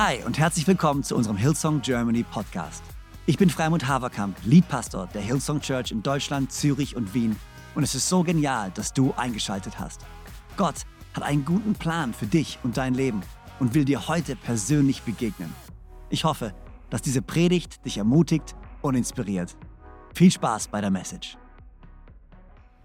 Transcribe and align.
Hi 0.00 0.22
und 0.24 0.38
herzlich 0.38 0.64
willkommen 0.68 1.02
zu 1.02 1.16
unserem 1.16 1.36
Hillsong 1.36 1.82
Germany 1.82 2.22
Podcast. 2.22 2.84
Ich 3.26 3.36
bin 3.36 3.50
Freimund 3.50 3.88
Haverkamp, 3.88 4.36
Leadpastor 4.44 5.08
der 5.12 5.22
Hillsong 5.22 5.60
Church 5.60 5.90
in 5.90 6.04
Deutschland, 6.04 6.52
Zürich 6.52 6.94
und 6.94 7.14
Wien 7.14 7.34
und 7.74 7.82
es 7.82 7.96
ist 7.96 8.08
so 8.08 8.22
genial, 8.22 8.70
dass 8.76 8.92
du 8.92 9.12
eingeschaltet 9.16 9.80
hast. 9.80 10.02
Gott 10.56 10.86
hat 11.14 11.24
einen 11.24 11.44
guten 11.44 11.74
Plan 11.74 12.14
für 12.14 12.26
dich 12.26 12.60
und 12.62 12.76
dein 12.76 12.94
Leben 12.94 13.22
und 13.58 13.74
will 13.74 13.84
dir 13.84 14.06
heute 14.06 14.36
persönlich 14.36 15.02
begegnen. 15.02 15.52
Ich 16.10 16.22
hoffe, 16.22 16.54
dass 16.90 17.02
diese 17.02 17.20
Predigt 17.20 17.84
dich 17.84 17.98
ermutigt 17.98 18.54
und 18.82 18.94
inspiriert. 18.94 19.56
Viel 20.14 20.30
Spaß 20.30 20.68
bei 20.68 20.80
der 20.80 20.90
Message. 20.90 21.36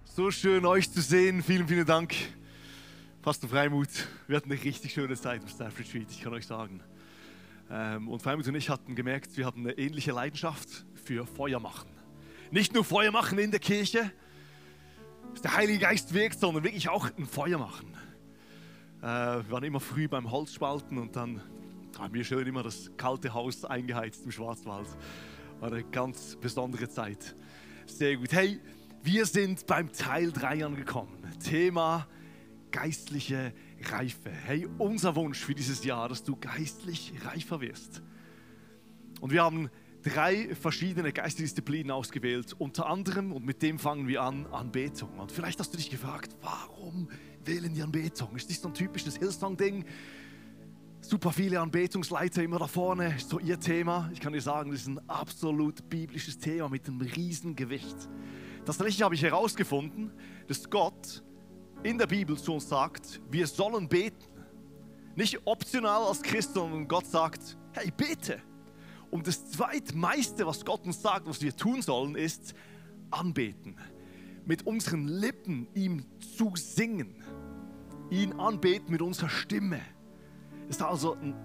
So 0.03 0.31
schön 0.31 0.65
euch 0.65 0.91
zu 0.91 0.99
sehen. 0.99 1.43
Vielen, 1.43 1.67
vielen 1.67 1.85
Dank. 1.85 2.15
Pastor 3.21 3.51
Freimut, 3.51 3.87
wir 4.27 4.35
hatten 4.35 4.51
eine 4.51 4.63
richtig 4.63 4.93
schöne 4.93 5.15
Zeit 5.15 5.43
im 5.43 5.47
Staff 5.47 5.77
Retreat, 5.77 6.07
ich 6.09 6.19
kann 6.19 6.33
euch 6.33 6.47
sagen. 6.47 6.81
Ähm, 7.69 8.07
und 8.07 8.21
Freimut 8.21 8.47
und 8.47 8.55
ich 8.55 8.69
hatten 8.69 8.95
gemerkt, 8.95 9.35
wir 9.37 9.45
haben 9.45 9.61
eine 9.61 9.77
ähnliche 9.77 10.11
Leidenschaft 10.11 10.85
für 10.93 11.25
Feuer 11.25 11.59
machen. 11.59 11.89
Nicht 12.51 12.73
nur 12.73 12.83
Feuer 12.83 13.11
machen 13.11 13.37
in 13.39 13.51
der 13.51 13.59
Kirche, 13.59 14.11
dass 15.31 15.41
der 15.41 15.55
Heilige 15.55 15.79
Geist 15.79 16.13
wirkt, 16.13 16.39
sondern 16.39 16.63
wirklich 16.63 16.89
auch 16.89 17.09
ein 17.17 17.25
Feuer 17.25 17.57
machen. 17.57 17.93
Äh, 19.01 19.05
wir 19.05 19.51
waren 19.51 19.63
immer 19.63 19.79
früh 19.79 20.07
beim 20.07 20.29
Holzspalten 20.29 20.97
und 20.97 21.15
dann 21.15 21.41
haben 21.99 22.13
wir 22.13 22.23
schön 22.23 22.47
immer 22.47 22.63
das 22.63 22.91
kalte 22.97 23.33
Haus 23.33 23.65
eingeheizt 23.65 24.25
im 24.25 24.31
Schwarzwald. 24.31 24.87
War 25.59 25.71
eine 25.71 25.83
ganz 25.83 26.35
besondere 26.35 26.89
Zeit. 26.89 27.35
Sehr 27.85 28.17
gut. 28.17 28.31
Hey, 28.31 28.59
wir 29.03 29.25
sind 29.25 29.65
beim 29.67 29.91
Teil 29.91 30.31
3 30.31 30.65
angekommen. 30.65 31.17
Thema 31.43 32.07
geistliche 32.71 33.53
Reife. 33.91 34.29
Hey, 34.29 34.67
unser 34.77 35.15
Wunsch 35.15 35.39
für 35.39 35.53
dieses 35.53 35.83
Jahr, 35.83 36.09
dass 36.09 36.23
du 36.23 36.35
geistlich 36.35 37.13
reifer 37.25 37.61
wirst. 37.61 38.01
Und 39.21 39.31
wir 39.31 39.43
haben 39.43 39.69
drei 40.03 40.53
verschiedene 40.55 41.13
geistliche 41.13 41.43
Disziplinen 41.43 41.91
ausgewählt, 41.91 42.53
unter 42.59 42.87
anderem, 42.87 43.31
und 43.31 43.45
mit 43.45 43.61
dem 43.61 43.79
fangen 43.79 44.07
wir 44.07 44.21
an, 44.21 44.45
Anbetung. 44.47 45.17
Und 45.17 45.31
vielleicht 45.31 45.59
hast 45.59 45.73
du 45.73 45.77
dich 45.77 45.89
gefragt, 45.89 46.35
warum 46.41 47.09
wählen 47.45 47.73
die 47.73 47.81
Anbetung? 47.81 48.35
Ist 48.35 48.49
das 48.49 48.61
so 48.61 48.67
ein 48.67 48.73
typisches 48.73 49.17
Hillsong-Ding? 49.17 49.85
Super 51.01 51.31
viele 51.31 51.59
Anbetungsleiter 51.59 52.43
immer 52.43 52.59
da 52.59 52.67
vorne, 52.67 53.15
ist 53.15 53.29
so 53.29 53.39
ihr 53.39 53.59
Thema. 53.59 54.09
Ich 54.13 54.21
kann 54.21 54.33
dir 54.33 54.41
sagen, 54.41 54.71
das 54.71 54.81
ist 54.81 54.87
ein 54.87 55.09
absolut 55.09 55.89
biblisches 55.89 56.37
Thema 56.37 56.69
mit 56.69 56.87
einem 56.87 57.01
riesen 57.01 57.55
Gewicht. 57.55 58.09
Tatsächlich 58.65 59.01
habe 59.01 59.15
ich 59.15 59.23
herausgefunden, 59.23 60.11
dass 60.47 60.69
Gott 60.69 61.23
in 61.83 61.97
der 61.97 62.07
Bibel 62.07 62.37
zu 62.37 62.53
uns 62.53 62.69
sagt, 62.69 63.21
wir 63.29 63.45
sollen 63.45 63.87
beten. 63.87 64.25
Nicht 65.15 65.39
optional 65.45 66.03
als 66.03 66.21
Christ, 66.21 66.53
sondern 66.53 66.87
Gott 66.87 67.05
sagt, 67.05 67.57
hey, 67.73 67.91
bete. 67.95 68.41
Und 69.11 69.27
das 69.27 69.51
zweitmeiste, 69.51 70.47
was 70.47 70.65
Gott 70.65 70.85
uns 70.85 71.01
sagt, 71.01 71.27
was 71.27 71.41
wir 71.41 71.55
tun 71.55 71.81
sollen, 71.81 72.15
ist 72.15 72.55
anbeten. 73.11 73.75
Mit 74.45 74.65
unseren 74.65 75.07
Lippen 75.07 75.67
ihm 75.75 76.05
zu 76.35 76.53
singen. 76.55 77.21
Ihn 78.09 78.33
anbeten 78.33 78.91
mit 78.91 79.01
unserer 79.01 79.29
Stimme. 79.29 79.81
Ist 80.69 80.81
also 80.81 81.13
ein 81.13 81.35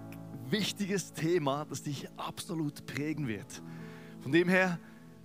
wichtiges 0.49 1.13
Thema, 1.13 1.65
das 1.65 1.83
dich 1.83 2.09
absolut 2.17 2.85
prägen 2.85 3.27
wird. 3.27 3.61
Von 4.21 4.31
dem 4.31 4.49
her, 4.49 4.79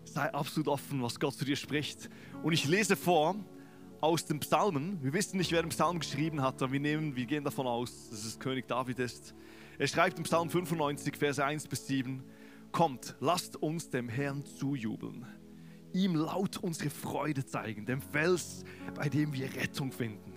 sei 0.04 0.32
absolut 0.34 0.68
offen, 0.68 1.02
was 1.02 1.18
Gott 1.18 1.34
zu 1.34 1.44
dir 1.44 1.56
spricht. 1.56 2.10
Und 2.42 2.52
ich 2.52 2.66
lese 2.66 2.96
vor 2.96 3.36
aus 4.04 4.26
den 4.26 4.38
Psalmen. 4.38 5.02
Wir 5.02 5.14
wissen 5.14 5.38
nicht, 5.38 5.50
wer 5.50 5.62
den 5.62 5.70
Psalm 5.70 5.98
geschrieben 5.98 6.42
hat, 6.42 6.62
aber 6.62 6.72
wir, 6.72 6.80
nehmen, 6.80 7.16
wir 7.16 7.24
gehen 7.24 7.42
davon 7.42 7.66
aus, 7.66 8.10
dass 8.10 8.26
es 8.26 8.38
König 8.38 8.68
David 8.68 8.98
ist. 8.98 9.34
Er 9.78 9.86
schreibt 9.86 10.18
im 10.18 10.24
Psalm 10.24 10.50
95, 10.50 11.16
Verse 11.16 11.42
1 11.42 11.66
bis 11.68 11.86
7, 11.86 12.22
Kommt, 12.70 13.16
lasst 13.20 13.56
uns 13.56 13.88
dem 13.88 14.10
Herrn 14.10 14.44
zujubeln, 14.44 15.24
ihm 15.94 16.16
laut 16.16 16.58
unsere 16.58 16.90
Freude 16.90 17.46
zeigen, 17.46 17.86
dem 17.86 18.02
Fels, 18.02 18.64
bei 18.94 19.08
dem 19.08 19.32
wir 19.32 19.46
Rettung 19.54 19.90
finden. 19.90 20.34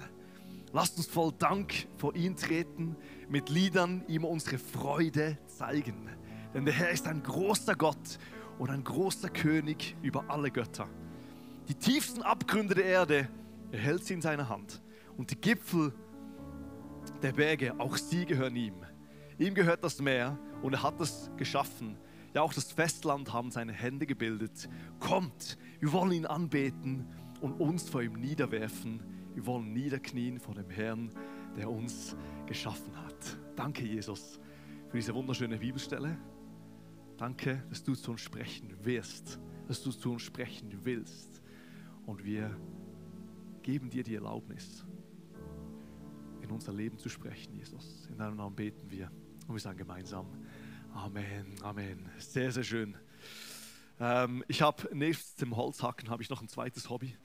Lasst 0.71 0.95
uns 0.95 1.07
voll 1.07 1.33
Dank 1.37 1.87
vor 1.97 2.15
ihn 2.15 2.37
treten, 2.37 2.95
mit 3.27 3.49
Liedern 3.49 4.05
ihm 4.07 4.23
unsere 4.23 4.59
Freude 4.59 5.37
zeigen. 5.47 6.07
Denn 6.53 6.63
der 6.63 6.73
Herr 6.73 6.91
ist 6.91 7.05
ein 7.05 7.21
großer 7.21 7.75
Gott 7.75 8.17
und 8.59 8.69
ein 8.69 8.85
großer 8.85 9.29
König 9.29 9.97
über 10.01 10.29
alle 10.29 10.51
Götter. 10.51 10.87
Die 11.67 11.75
tiefsten 11.75 12.21
Abgründe 12.21 12.73
der 12.75 12.85
Erde 12.85 13.27
er 13.71 13.79
hält 13.79 14.03
sie 14.03 14.13
in 14.13 14.21
seiner 14.21 14.49
Hand. 14.49 14.81
Und 15.17 15.31
die 15.31 15.39
Gipfel 15.39 15.93
der 17.21 17.33
Berge, 17.33 17.79
auch 17.79 17.97
sie 17.97 18.25
gehören 18.25 18.55
ihm. 18.55 18.75
Ihm 19.39 19.53
gehört 19.53 19.83
das 19.83 20.01
Meer 20.01 20.37
und 20.61 20.73
er 20.73 20.83
hat 20.83 20.99
es 20.99 21.29
geschaffen. 21.37 21.97
Ja, 22.33 22.41
auch 22.41 22.53
das 22.53 22.71
Festland 22.71 23.33
haben 23.33 23.51
seine 23.51 23.73
Hände 23.73 24.05
gebildet. 24.05 24.69
Kommt, 24.99 25.57
wir 25.79 25.91
wollen 25.91 26.11
ihn 26.11 26.25
anbeten 26.25 27.07
und 27.41 27.53
uns 27.53 27.89
vor 27.89 28.01
ihm 28.01 28.13
niederwerfen. 28.13 29.01
Wir 29.33 29.45
wollen 29.45 29.73
niederknien 29.73 30.39
vor 30.39 30.55
dem 30.55 30.69
Herrn, 30.69 31.11
der 31.55 31.69
uns 31.69 32.15
geschaffen 32.45 32.95
hat. 32.95 33.37
Danke, 33.55 33.85
Jesus, 33.85 34.39
für 34.89 34.97
diese 34.97 35.13
wunderschöne 35.13 35.57
Bibelstelle. 35.57 36.17
Danke, 37.17 37.63
dass 37.69 37.83
du 37.83 37.95
zu 37.95 38.11
uns 38.11 38.21
sprechen 38.21 38.73
wirst, 38.83 39.39
dass 39.67 39.81
du 39.81 39.91
zu 39.91 40.11
uns 40.11 40.21
sprechen 40.21 40.79
willst. 40.83 41.41
Und 42.05 42.23
wir 42.23 42.55
geben 43.67 43.89
dir 43.89 44.01
die 44.01 44.15
Erlaubnis, 44.15 44.85
in 46.39 46.49
unser 46.51 46.71
Leben 46.71 46.97
zu 46.97 47.09
sprechen, 47.09 47.53
Jesus. 47.53 48.07
In 48.09 48.17
deinem 48.17 48.37
Namen 48.37 48.55
beten 48.55 48.89
wir 48.89 49.11
und 49.45 49.55
wir 49.55 49.59
sagen 49.59 49.77
gemeinsam 49.77 50.25
Amen, 50.93 51.53
Amen. 51.61 52.09
Sehr, 52.17 52.49
sehr 52.53 52.63
schön. 52.63 52.95
Ähm, 53.99 54.41
ich 54.47 54.61
habe 54.61 54.87
nebst 54.95 55.41
dem 55.41 55.57
Holzhacken 55.57 56.09
habe 56.09 56.23
ich 56.23 56.29
noch 56.29 56.41
ein 56.41 56.47
zweites 56.47 56.89
Hobby. 56.89 57.17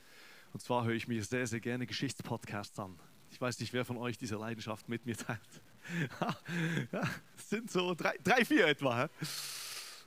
Und 0.52 0.58
zwar 0.58 0.84
höre 0.84 0.94
ich 0.94 1.06
mir 1.06 1.22
sehr, 1.22 1.47
sehr 1.47 1.60
gerne 1.60 1.86
Geschichtspodcasts 1.86 2.76
an. 2.81 2.98
Ich 3.31 3.41
weiß 3.41 3.60
nicht, 3.60 3.72
wer 3.72 3.84
von 3.84 3.97
euch 3.97 4.19
diese 4.19 4.34
Leidenschaft 4.34 4.88
mit 4.88 5.06
mir 5.06 5.16
teilt. 5.16 5.38
es 7.38 7.50
sind 7.50 7.70
so 7.70 7.94
drei, 7.94 8.16
drei 8.25 8.44
vier 8.44 8.66
etwa. 8.66 9.08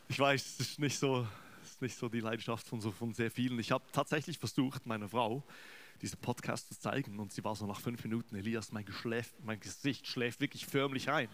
Ich 0.09 0.19
weiß, 0.19 0.45
es 0.45 0.59
ist 0.59 0.79
nicht 0.79 0.99
so, 0.99 1.25
ist 1.63 1.81
nicht 1.81 1.97
so 1.97 2.09
die 2.09 2.19
Leidenschaft 2.19 2.67
von, 2.67 2.81
so, 2.81 2.91
von 2.91 3.13
sehr 3.13 3.31
vielen. 3.31 3.57
Ich 3.57 3.71
habe 3.71 3.85
tatsächlich 3.93 4.37
versucht, 4.37 4.85
meine 4.85 5.07
Frau 5.07 5.41
diesen 6.01 6.19
Podcast 6.19 6.67
zu 6.69 6.79
zeigen. 6.79 7.19
Und 7.19 7.33
sie 7.33 7.43
war 7.43 7.55
so 7.55 7.65
nach 7.65 7.79
fünf 7.79 8.03
Minuten, 8.03 8.35
Elias, 8.35 8.71
mein, 8.71 8.85
mein 9.43 9.59
Gesicht 9.59 10.07
schläft 10.07 10.39
wirklich 10.39 10.65
förmlich 10.65 11.09
ein. 11.09 11.29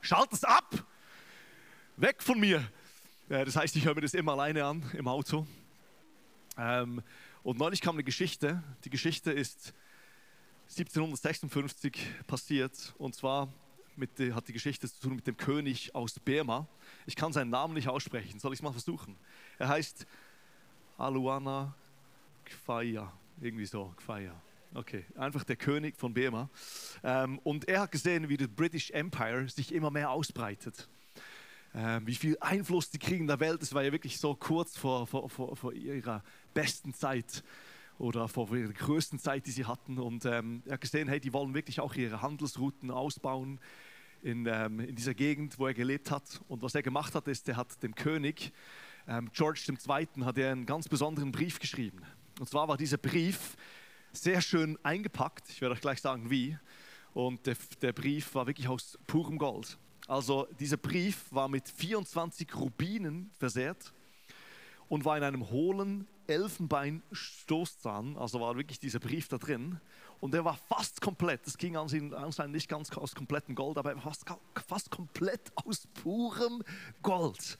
Schalt 0.00 0.32
es 0.32 0.44
ab! 0.44 0.84
Weg 1.96 2.22
von 2.22 2.38
mir! 2.38 2.66
Das 3.28 3.56
heißt, 3.56 3.74
ich 3.76 3.84
höre 3.84 3.94
mir 3.94 4.02
das 4.02 4.14
immer 4.14 4.32
alleine 4.32 4.64
an 4.64 4.88
im 4.92 5.08
Auto. 5.08 5.46
Ähm, 6.56 7.02
und 7.42 7.58
neulich 7.58 7.80
kam 7.80 7.96
eine 7.96 8.04
Geschichte. 8.04 8.62
Die 8.84 8.90
Geschichte 8.90 9.32
ist 9.32 9.74
1756 10.70 11.98
passiert. 12.26 12.94
Und 12.98 13.14
zwar 13.14 13.52
mit, 13.96 14.10
hat 14.32 14.48
die 14.48 14.52
Geschichte 14.52 14.88
zu 14.88 15.00
tun 15.00 15.16
mit 15.16 15.26
dem 15.26 15.36
König 15.36 15.94
aus 15.94 16.18
Burma. 16.20 16.68
Ich 17.06 17.16
kann 17.16 17.32
seinen 17.32 17.50
Namen 17.50 17.74
nicht 17.74 17.88
aussprechen. 17.88 18.38
Soll 18.38 18.52
ich 18.52 18.58
es 18.58 18.62
mal 18.62 18.72
versuchen? 18.72 19.16
Er 19.58 19.68
heißt 19.68 20.06
Aluana 20.98 21.74
Kfaya. 22.44 23.12
Irgendwie 23.40 23.66
so, 23.66 23.92
Gefeier. 23.96 24.40
Okay, 24.74 25.04
einfach 25.14 25.44
der 25.44 25.56
König 25.56 25.96
von 25.96 26.12
Burma. 26.12 26.50
Ähm, 27.02 27.38
und 27.44 27.68
er 27.68 27.80
hat 27.80 27.92
gesehen, 27.92 28.28
wie 28.28 28.36
das 28.36 28.48
British 28.48 28.90
Empire 28.90 29.48
sich 29.48 29.72
immer 29.72 29.90
mehr 29.90 30.10
ausbreitet. 30.10 30.88
Ähm, 31.74 32.06
wie 32.06 32.14
viel 32.14 32.36
Einfluss 32.40 32.90
die 32.90 32.98
kriegen 32.98 33.22
in 33.22 33.26
der 33.26 33.40
Welt. 33.40 33.62
Es 33.62 33.74
war 33.74 33.82
ja 33.82 33.92
wirklich 33.92 34.18
so 34.18 34.34
kurz 34.34 34.76
vor, 34.76 35.06
vor, 35.06 35.28
vor, 35.28 35.56
vor 35.56 35.72
ihrer 35.72 36.22
besten 36.54 36.94
Zeit 36.94 37.44
oder 37.98 38.28
vor 38.28 38.54
ihrer 38.54 38.72
größten 38.72 39.18
Zeit, 39.18 39.46
die 39.46 39.50
sie 39.50 39.66
hatten. 39.66 39.98
Und 39.98 40.24
ähm, 40.24 40.62
er 40.66 40.74
hat 40.74 40.80
gesehen, 40.80 41.08
hey, 41.08 41.20
die 41.20 41.32
wollen 41.32 41.54
wirklich 41.54 41.80
auch 41.80 41.94
ihre 41.94 42.22
Handelsrouten 42.22 42.90
ausbauen 42.90 43.60
in, 44.22 44.46
ähm, 44.46 44.80
in 44.80 44.94
dieser 44.96 45.14
Gegend, 45.14 45.58
wo 45.58 45.66
er 45.66 45.74
gelebt 45.74 46.10
hat. 46.10 46.40
Und 46.48 46.62
was 46.62 46.74
er 46.74 46.82
gemacht 46.82 47.14
hat, 47.14 47.28
ist, 47.28 47.48
er 47.48 47.56
hat 47.56 47.82
dem 47.82 47.94
König, 47.94 48.52
ähm, 49.06 49.30
George 49.32 49.60
II., 49.68 50.24
hat 50.24 50.38
er 50.38 50.52
einen 50.52 50.66
ganz 50.66 50.88
besonderen 50.88 51.32
Brief 51.32 51.58
geschrieben. 51.58 52.02
Und 52.38 52.48
zwar 52.48 52.68
war 52.68 52.76
dieser 52.76 52.98
Brief 52.98 53.56
sehr 54.12 54.40
schön 54.40 54.78
eingepackt. 54.82 55.48
Ich 55.48 55.60
werde 55.60 55.74
euch 55.74 55.80
gleich 55.80 56.00
sagen, 56.00 56.30
wie. 56.30 56.58
Und 57.14 57.46
der, 57.46 57.56
der 57.80 57.92
Brief 57.92 58.34
war 58.34 58.46
wirklich 58.46 58.68
aus 58.68 58.98
purem 59.06 59.38
Gold. 59.38 59.78
Also 60.06 60.46
dieser 60.60 60.76
Brief 60.76 61.24
war 61.30 61.48
mit 61.48 61.68
24 61.68 62.54
Rubinen 62.54 63.30
versehrt 63.38 63.92
und 64.88 65.04
war 65.04 65.16
in 65.16 65.24
einem 65.24 65.50
hohlen 65.50 66.06
Elfenbeinstoßzahn, 66.26 68.16
also 68.16 68.40
war 68.40 68.56
wirklich 68.56 68.78
dieser 68.78 69.00
Brief 69.00 69.28
da 69.28 69.38
drin. 69.38 69.80
Und 70.20 70.32
der 70.32 70.44
war 70.44 70.58
fast 70.68 71.00
komplett, 71.00 71.46
das 71.46 71.56
ging 71.58 71.76
anscheinend 71.76 72.52
nicht 72.52 72.68
ganz 72.68 72.90
aus 72.92 73.14
komplettem 73.14 73.54
Gold, 73.54 73.78
aber 73.78 73.96
fast, 73.98 74.24
fast 74.66 74.90
komplett 74.90 75.52
aus 75.56 75.86
purem 76.02 76.62
Gold. 77.02 77.58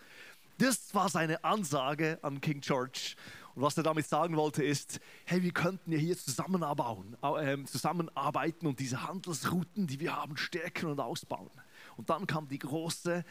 Das 0.58 0.94
war 0.94 1.08
seine 1.08 1.42
Ansage 1.44 2.18
an 2.22 2.40
King 2.40 2.60
George 2.60 3.14
Und 3.56 3.62
was 3.62 3.76
er 3.78 3.82
damit 3.82 4.06
sagen 4.06 4.36
wollte 4.36 4.62
ist, 4.62 5.00
hey, 5.24 5.42
wir 5.42 5.50
könnten 5.50 5.90
ja 5.90 5.98
hier 5.98 6.16
zusammenarbeiten, 6.16 7.16
äh, 7.22 7.64
zusammenarbeiten 7.64 8.66
und 8.66 8.78
diese 8.78 9.02
Handelsrouten, 9.02 9.86
die 9.86 9.98
wir 9.98 10.14
haben, 10.14 10.36
stärken 10.36 10.90
und 10.90 11.00
ausbauen. 11.00 11.50
Und 11.96 12.10
dann 12.10 12.26
kam 12.26 12.48
die 12.48 12.58
große 12.58 13.24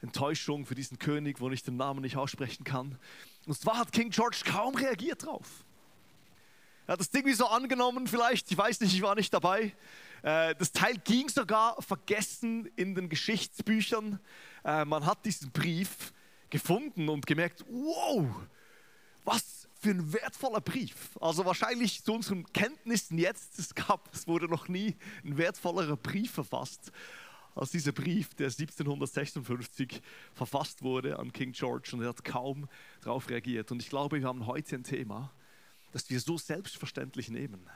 Enttäuschung 0.00 0.64
für 0.64 0.74
diesen 0.74 0.98
König, 0.98 1.40
wo 1.40 1.50
ich 1.50 1.62
den 1.62 1.76
Namen 1.76 2.00
nicht 2.00 2.16
aussprechen 2.16 2.64
kann. 2.64 2.98
Und 3.46 3.54
zwar 3.54 3.78
hat 3.78 3.92
King 3.92 4.08
George 4.08 4.38
kaum 4.46 4.76
reagiert 4.76 5.26
drauf. 5.26 5.66
Er 6.86 6.94
hat 6.94 7.00
das 7.00 7.10
Ding 7.10 7.26
wie 7.26 7.34
so 7.34 7.46
angenommen, 7.46 8.06
vielleicht, 8.06 8.50
ich 8.50 8.56
weiß 8.56 8.80
nicht, 8.80 8.94
ich 8.94 9.02
war 9.02 9.14
nicht 9.14 9.34
dabei. 9.34 9.74
Äh, 10.22 10.54
das 10.54 10.72
Teil 10.72 10.96
ging 11.04 11.28
sogar 11.28 11.80
vergessen 11.82 12.64
in 12.76 12.94
den 12.94 13.10
Geschichtsbüchern. 13.10 14.20
Äh, 14.64 14.86
man 14.86 15.04
hat 15.04 15.26
diesen 15.26 15.50
Brief 15.52 16.14
gefunden 16.48 17.10
und 17.10 17.26
gemerkt, 17.26 17.66
wow, 17.68 18.26
für 19.80 19.90
ein 19.90 20.12
wertvoller 20.12 20.60
Brief. 20.60 21.16
Also 21.20 21.44
wahrscheinlich 21.44 22.04
zu 22.04 22.12
unseren 22.12 22.44
Kenntnissen 22.52 23.18
jetzt, 23.18 23.58
es 23.58 23.74
gab, 23.74 24.14
es 24.14 24.26
wurde 24.26 24.46
noch 24.46 24.68
nie 24.68 24.96
ein 25.24 25.38
wertvollerer 25.38 25.96
Brief 25.96 26.32
verfasst 26.32 26.92
als 27.54 27.70
dieser 27.72 27.92
Brief, 27.92 28.34
der 28.34 28.46
1756 28.46 30.00
verfasst 30.34 30.82
wurde 30.82 31.18
an 31.18 31.32
King 31.32 31.52
George 31.52 31.90
und 31.92 32.02
er 32.02 32.10
hat 32.10 32.24
kaum 32.24 32.68
darauf 33.02 33.28
reagiert. 33.28 33.72
Und 33.72 33.82
ich 33.82 33.88
glaube, 33.88 34.20
wir 34.20 34.26
haben 34.26 34.46
heute 34.46 34.76
ein 34.76 34.84
Thema, 34.84 35.32
das 35.92 36.08
wir 36.10 36.20
so 36.20 36.38
selbstverständlich 36.38 37.28
nehmen, 37.28 37.68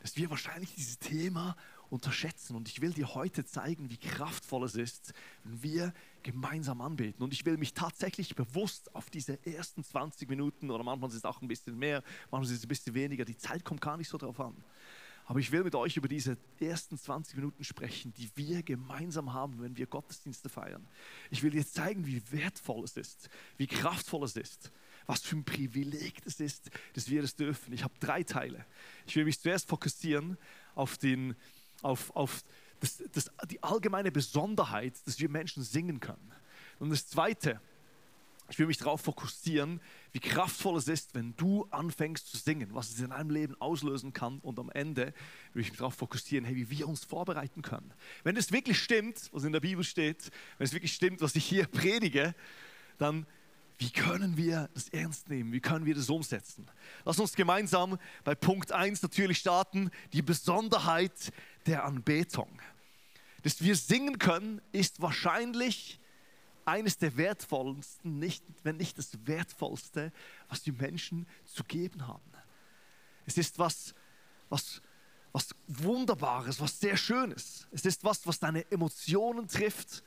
dass 0.00 0.16
wir 0.16 0.30
wahrscheinlich 0.30 0.74
dieses 0.74 0.98
Thema 0.98 1.56
unterschätzen. 1.90 2.56
Und 2.56 2.68
ich 2.68 2.80
will 2.80 2.92
dir 2.92 3.14
heute 3.14 3.44
zeigen, 3.44 3.90
wie 3.90 3.96
kraftvoll 3.96 4.64
es 4.64 4.74
ist, 4.74 5.12
wenn 5.44 5.62
wir 5.62 5.94
gemeinsam 6.22 6.80
anbeten. 6.80 7.22
Und 7.22 7.32
ich 7.32 7.44
will 7.46 7.56
mich 7.56 7.74
tatsächlich 7.74 8.34
bewusst 8.34 8.94
auf 8.94 9.10
diese 9.10 9.44
ersten 9.46 9.84
20 9.84 10.28
Minuten, 10.28 10.70
oder 10.70 10.84
manchmal 10.84 11.10
ist 11.10 11.16
es 11.16 11.24
auch 11.24 11.40
ein 11.40 11.48
bisschen 11.48 11.78
mehr, 11.78 12.02
manchmal 12.30 12.52
ist 12.52 12.58
es 12.58 12.64
ein 12.64 12.68
bisschen 12.68 12.94
weniger, 12.94 13.24
die 13.24 13.36
Zeit 13.36 13.64
kommt 13.64 13.80
gar 13.80 13.96
nicht 13.96 14.08
so 14.08 14.18
drauf 14.18 14.38
an. 14.40 14.54
Aber 15.28 15.40
ich 15.40 15.52
will 15.52 15.62
mit 15.62 15.74
euch 15.74 15.94
über 15.98 16.08
diese 16.08 16.38
ersten 16.58 16.96
20 16.96 17.36
Minuten 17.36 17.62
sprechen, 17.62 18.14
die 18.14 18.30
wir 18.34 18.62
gemeinsam 18.62 19.34
haben, 19.34 19.60
wenn 19.60 19.76
wir 19.76 19.86
Gottesdienste 19.86 20.48
feiern. 20.48 20.88
Ich 21.30 21.42
will 21.42 21.50
dir 21.50 21.66
zeigen, 21.66 22.06
wie 22.06 22.22
wertvoll 22.32 22.82
es 22.82 22.96
ist, 22.96 23.28
wie 23.58 23.66
kraftvoll 23.66 24.24
es 24.24 24.36
ist, 24.36 24.72
was 25.04 25.20
für 25.20 25.36
ein 25.36 25.44
Privileg 25.44 26.14
es 26.24 26.40
ist, 26.40 26.70
dass 26.94 27.10
wir 27.10 27.20
das 27.20 27.36
dürfen. 27.36 27.74
Ich 27.74 27.84
habe 27.84 27.92
drei 28.00 28.22
Teile. 28.22 28.64
Ich 29.06 29.16
will 29.16 29.26
mich 29.26 29.38
zuerst 29.38 29.68
fokussieren 29.68 30.38
auf, 30.74 30.96
den, 30.96 31.36
auf, 31.82 32.14
auf 32.14 32.44
das, 32.80 33.02
das, 33.12 33.30
die 33.50 33.62
allgemeine 33.62 34.12
Besonderheit, 34.12 34.94
dass 35.04 35.18
wir 35.18 35.28
Menschen 35.28 35.62
singen 35.62 36.00
können. 36.00 36.32
Und 36.78 36.90
das 36.90 37.06
Zweite, 37.06 37.60
ich 38.50 38.58
will 38.58 38.66
mich 38.66 38.78
darauf 38.78 39.02
fokussieren, 39.02 39.80
wie 40.12 40.20
kraftvoll 40.20 40.78
es 40.78 40.88
ist, 40.88 41.14
wenn 41.14 41.36
du 41.36 41.66
anfängst 41.70 42.28
zu 42.28 42.38
singen, 42.38 42.70
was 42.72 42.90
es 42.90 43.00
in 43.00 43.10
deinem 43.10 43.30
Leben 43.30 43.60
auslösen 43.60 44.12
kann. 44.12 44.38
Und 44.38 44.58
am 44.58 44.70
Ende 44.70 45.12
will 45.52 45.62
ich 45.62 45.70
mich 45.70 45.78
darauf 45.78 45.94
fokussieren, 45.94 46.46
hey, 46.46 46.56
wie 46.56 46.70
wir 46.70 46.88
uns 46.88 47.04
vorbereiten 47.04 47.62
können. 47.62 47.92
Wenn 48.24 48.36
es 48.36 48.50
wirklich 48.50 48.78
stimmt, 48.80 49.28
was 49.32 49.44
in 49.44 49.52
der 49.52 49.60
Bibel 49.60 49.84
steht, 49.84 50.30
wenn 50.56 50.64
es 50.64 50.72
wirklich 50.72 50.94
stimmt, 50.94 51.20
was 51.20 51.36
ich 51.36 51.44
hier 51.44 51.66
predige, 51.70 52.34
dann 52.96 53.26
wie 53.80 53.90
können 53.90 54.36
wir 54.36 54.68
das 54.74 54.88
ernst 54.88 55.28
nehmen? 55.28 55.52
Wie 55.52 55.60
können 55.60 55.86
wir 55.86 55.94
das 55.94 56.10
umsetzen? 56.10 56.66
Lass 57.04 57.20
uns 57.20 57.36
gemeinsam 57.36 57.96
bei 58.24 58.34
Punkt 58.34 58.72
1 58.72 59.02
natürlich 59.02 59.38
starten, 59.38 59.90
die 60.12 60.22
Besonderheit 60.22 61.32
der 61.68 61.84
Anbetung. 61.84 62.60
Dass 63.42 63.62
wir 63.62 63.76
singen 63.76 64.18
können, 64.18 64.60
ist 64.72 65.00
wahrscheinlich 65.00 66.00
eines 66.64 66.98
der 66.98 67.16
wertvollsten, 67.16 68.18
nicht, 68.18 68.44
wenn 68.62 68.76
nicht 68.76 68.98
das 68.98 69.26
wertvollste, 69.26 70.12
was 70.48 70.62
die 70.62 70.72
Menschen 70.72 71.26
zu 71.44 71.64
geben 71.64 72.06
haben. 72.06 72.32
Es 73.26 73.38
ist 73.38 73.58
was, 73.58 73.94
was, 74.48 74.82
was 75.32 75.54
Wunderbares, 75.66 76.60
was 76.60 76.78
sehr 76.78 76.96
Schönes. 76.96 77.66
Es 77.70 77.84
ist 77.84 78.04
was, 78.04 78.26
was 78.26 78.38
deine 78.38 78.70
Emotionen 78.70 79.48
trifft. 79.48 80.02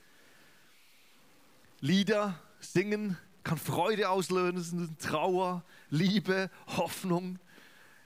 Lieder, 1.79 2.39
Singen 2.59 3.17
kann 3.43 3.57
Freude 3.57 4.09
auslösen, 4.09 4.97
Trauer, 4.99 5.63
Liebe, 5.89 6.51
Hoffnung. 6.67 7.39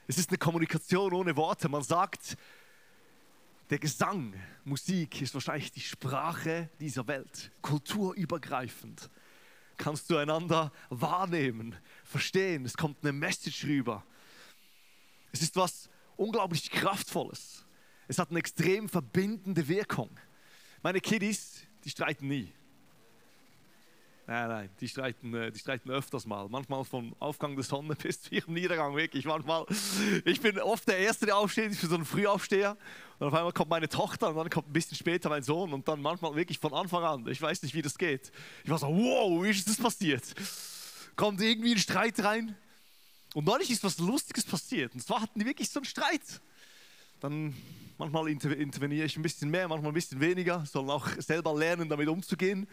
Es 0.08 0.18
ist 0.18 0.30
eine 0.30 0.38
Kommunikation 0.38 1.14
ohne 1.14 1.36
Worte. 1.36 1.68
Man 1.68 1.84
sagt, 1.84 2.38
der 3.70 3.80
Gesang, 3.80 4.34
Musik 4.64 5.22
ist 5.22 5.34
wahrscheinlich 5.34 5.72
die 5.72 5.82
Sprache 5.82 6.70
dieser 6.80 7.08
Welt, 7.08 7.52
kulturübergreifend. 7.62 9.10
Kannst 9.78 10.10
du 10.10 10.18
einander 10.18 10.72
wahrnehmen, 10.90 11.76
verstehen, 12.04 12.66
es 12.66 12.78
kommt 12.78 12.98
eine 13.02 13.12
Message 13.12 13.66
rüber. 13.66 14.06
Es 15.32 15.42
ist 15.42 15.56
was 15.56 15.90
unglaublich 16.16 16.70
Kraftvolles. 16.72 17.66
Es 18.08 18.20
hat 18.20 18.30
eine 18.30 18.40
extrem 18.40 18.88
verbindende 18.88 19.68
Wirkung. 19.68 20.10
Meine 20.82 21.02
Kiddies, 21.02 21.64
die 21.84 21.90
streiten 21.90 22.28
nie. 22.28 22.54
Nein, 24.28 24.48
nein, 24.48 24.70
die 24.80 24.88
streiten, 24.88 25.36
äh, 25.36 25.52
die 25.52 25.60
streiten 25.60 25.92
öfters 25.92 26.26
mal. 26.26 26.50
Manchmal 26.50 26.84
vom 26.84 27.16
Aufgang 27.20 27.56
der 27.56 27.64
Sonne 27.64 27.96
bis 27.96 28.22
zu 28.22 28.32
ihrem 28.34 28.56
Niedergang, 28.56 28.96
wirklich. 28.96 29.26
Manchmal, 29.26 29.66
ich 30.26 30.42
bin 30.42 30.60
oft 30.60 30.88
der 30.88 30.98
Erste, 30.98 31.28
der 31.28 31.38
aufsteht, 31.38 31.72
ich 31.72 31.80
bin 31.80 31.90
so 31.90 31.96
ein 31.96 32.06
Frühaufsteher. 32.06 32.76
Und 33.20 33.28
auf 33.28 33.34
einmal 33.34 33.54
kommt 33.54 33.70
meine 33.70 33.88
Tochter 33.88 34.30
und 34.30 34.36
dann 34.36 34.50
kommt 34.50 34.70
ein 34.70 34.74
bisschen 34.74 34.98
später 34.98 35.30
mein 35.30 35.44
Sohn 35.44 35.72
und 35.74 35.88
dann 35.88 36.02
manchmal 36.02 36.36
wirklich 36.36 36.58
von 36.58 36.74
Anfang 36.74 37.04
an. 37.04 37.28
Ich 37.28 37.40
weiß 37.40 37.62
nicht, 37.62 37.76
wie 37.76 37.84
das 37.84 37.98
geht. 37.98 38.32
Ich 38.64 38.70
war 38.70 38.80
so, 38.80 38.88
wow, 38.88 39.44
wie 39.44 39.50
ist 39.52 39.70
das 39.70 39.78
passiert? 39.78 40.24
Kommt 41.16 41.40
irgendwie 41.40 41.74
ein 41.74 41.78
Streit 41.78 42.22
rein. 42.24 42.58
Und 43.36 43.46
neulich 43.46 43.70
ist 43.70 43.84
was 43.84 44.00
Lustiges 44.00 44.44
passiert. 44.44 44.94
Und 44.96 45.02
zwar 45.02 45.22
hatten 45.22 45.40
die 45.40 45.46
wirklich 45.46 45.70
so 45.70 45.80
einen 45.80 45.86
Streit. 45.86 46.42
Dann 47.20 47.56
manchmal 47.98 48.28
interveniere 48.30 49.06
ich 49.06 49.16
ein 49.18 49.22
bisschen 49.22 49.52
mehr, 49.52 49.68
manchmal 49.68 49.92
ein 49.92 49.96
bisschen 49.96 50.20
weniger, 50.20 50.66
sollen 50.66 50.90
auch 50.90 51.08
selber 51.20 51.54
lernen, 51.56 51.88
damit 51.90 52.08
umzugehen. 52.08 52.68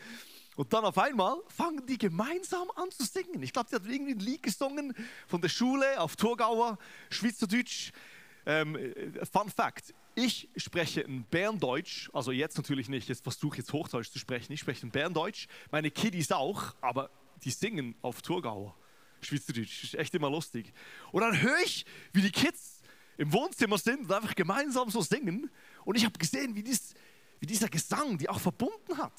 Und 0.57 0.73
dann 0.73 0.85
auf 0.85 0.99
einmal 0.99 1.37
fangen 1.49 1.87
die 1.87 1.97
gemeinsam 1.97 2.71
an 2.77 2.91
zu 2.91 3.05
singen. 3.05 3.43
Ich 3.43 3.53
glaube, 3.53 3.71
sie 3.71 3.77
hat 3.77 3.87
irgendwie 3.87 4.13
ein 4.13 4.19
Lied 4.19 4.43
gesungen 4.43 4.95
von 5.27 5.41
der 5.41 5.49
Schule 5.49 5.99
auf 5.99 6.17
Thurgauer, 6.17 6.79
Schweizerdeutsch. 7.11 7.93
Ähm, 8.45 8.77
äh, 8.77 9.25
Fun 9.25 9.49
Fact: 9.49 9.95
Ich 10.15 10.49
spreche 10.57 11.03
ein 11.03 11.25
Berndeutsch, 11.31 12.11
also 12.13 12.33
jetzt 12.33 12.57
natürlich 12.57 12.89
nicht, 12.89 13.09
jetzt 13.09 13.23
versuche 13.23 13.55
ich 13.55 13.59
jetzt 13.59 13.73
Hochdeutsch 13.73 14.11
zu 14.11 14.19
sprechen. 14.19 14.53
Ich 14.53 14.61
spreche 14.61 14.87
ein 14.87 14.91
Berndeutsch, 14.91 15.47
meine 15.71 15.91
Kiddies 15.91 16.33
auch, 16.33 16.75
aber 16.81 17.09
die 17.45 17.51
singen 17.51 17.95
auf 18.03 18.21
Thurgauer, 18.21 18.75
Schweizerdeutsch. 19.23 19.85
Ist 19.85 19.95
echt 19.95 20.15
immer 20.15 20.29
lustig. 20.29 20.73
Und 21.13 21.23
dann 21.23 21.41
höre 21.41 21.61
ich, 21.65 21.87
wie 22.13 22.21
die 22.21 22.33
Kids 22.33 22.83
im 23.17 23.33
Wohnzimmer 23.33 23.79
sind 23.79 24.01
und 24.01 24.13
einfach 24.13 24.35
gemeinsam 24.35 24.91
so 24.91 25.01
singen. 25.01 25.51
Und 25.85 25.97
ich 25.97 26.05
habe 26.05 26.19
gesehen, 26.19 26.55
wie, 26.55 26.63
dies, 26.63 26.95
wie 27.41 27.47
dieser 27.47 27.69
Gesang 27.69 28.19
die 28.19 28.29
auch 28.29 28.41
verbunden 28.41 28.99
hat. 28.99 29.13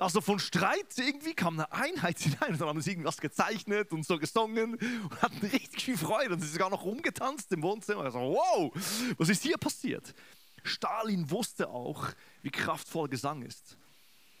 Also 0.00 0.20
von 0.20 0.38
Streit 0.38 0.96
irgendwie 0.96 1.34
kam 1.34 1.54
eine 1.54 1.72
Einheit 1.72 2.20
hinein 2.20 2.52
und 2.52 2.60
dann 2.60 2.68
haben 2.68 2.80
sie 2.80 2.90
irgendwas 2.90 3.18
gezeichnet 3.18 3.92
und 3.92 4.06
so 4.06 4.16
gesungen 4.16 4.74
und 4.74 5.22
hatten 5.22 5.44
richtig 5.46 5.84
viel 5.84 5.98
Freude 5.98 6.34
und 6.34 6.40
sie 6.40 6.46
sind 6.46 6.54
sogar 6.54 6.70
noch 6.70 6.84
rumgetanzt 6.84 7.50
im 7.50 7.62
Wohnzimmer. 7.62 8.04
Also, 8.04 8.18
wow, 8.20 8.72
was 9.18 9.28
ist 9.28 9.42
hier 9.42 9.58
passiert? 9.58 10.14
Stalin 10.62 11.28
wusste 11.30 11.68
auch, 11.68 12.08
wie 12.42 12.50
kraftvoll 12.50 13.08
Gesang 13.08 13.42
ist. 13.42 13.76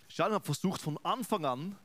Stalin 0.08 0.34
hat 0.34 0.44
versucht 0.44 0.80
von 0.80 0.96
Anfang 0.98 1.44
an, 1.44 1.76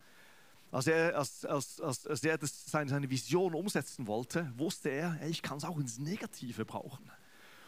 als 0.72 0.88
er, 0.88 1.18
als, 1.18 1.44
als, 1.46 1.80
als 1.80 2.24
er 2.24 2.38
das, 2.38 2.66
seine, 2.66 2.90
seine 2.90 3.10
Vision 3.10 3.56
umsetzen 3.56 4.06
wollte, 4.06 4.52
wusste 4.56 4.90
er, 4.90 5.14
hey, 5.14 5.32
ich 5.32 5.42
kann 5.42 5.58
es 5.58 5.64
auch 5.64 5.80
ins 5.80 5.98
Negative 5.98 6.64
brauchen. 6.64 7.12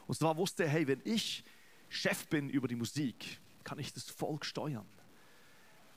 Und 0.05 0.15
zwar 0.15 0.37
wusste 0.37 0.65
er, 0.65 0.69
hey, 0.69 0.87
wenn 0.87 1.01
ich 1.03 1.43
Chef 1.89 2.27
bin 2.27 2.49
über 2.49 2.67
die 2.67 2.75
Musik, 2.75 3.39
kann 3.63 3.79
ich 3.79 3.91
das 3.93 4.03
Volk 4.03 4.45
steuern 4.45 4.85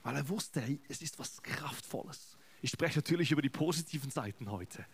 weil 0.09 0.17
er 0.17 0.29
wusste, 0.31 0.63
es 0.89 1.03
ist 1.03 1.19
was 1.19 1.43
Kraftvolles. 1.43 2.39
Ich 2.63 2.71
spreche 2.71 2.97
natürlich 2.97 3.31
über 3.31 3.43
die 3.43 3.51
positiven 3.51 4.11
Seiten 4.11 4.51
heute. 4.51 4.87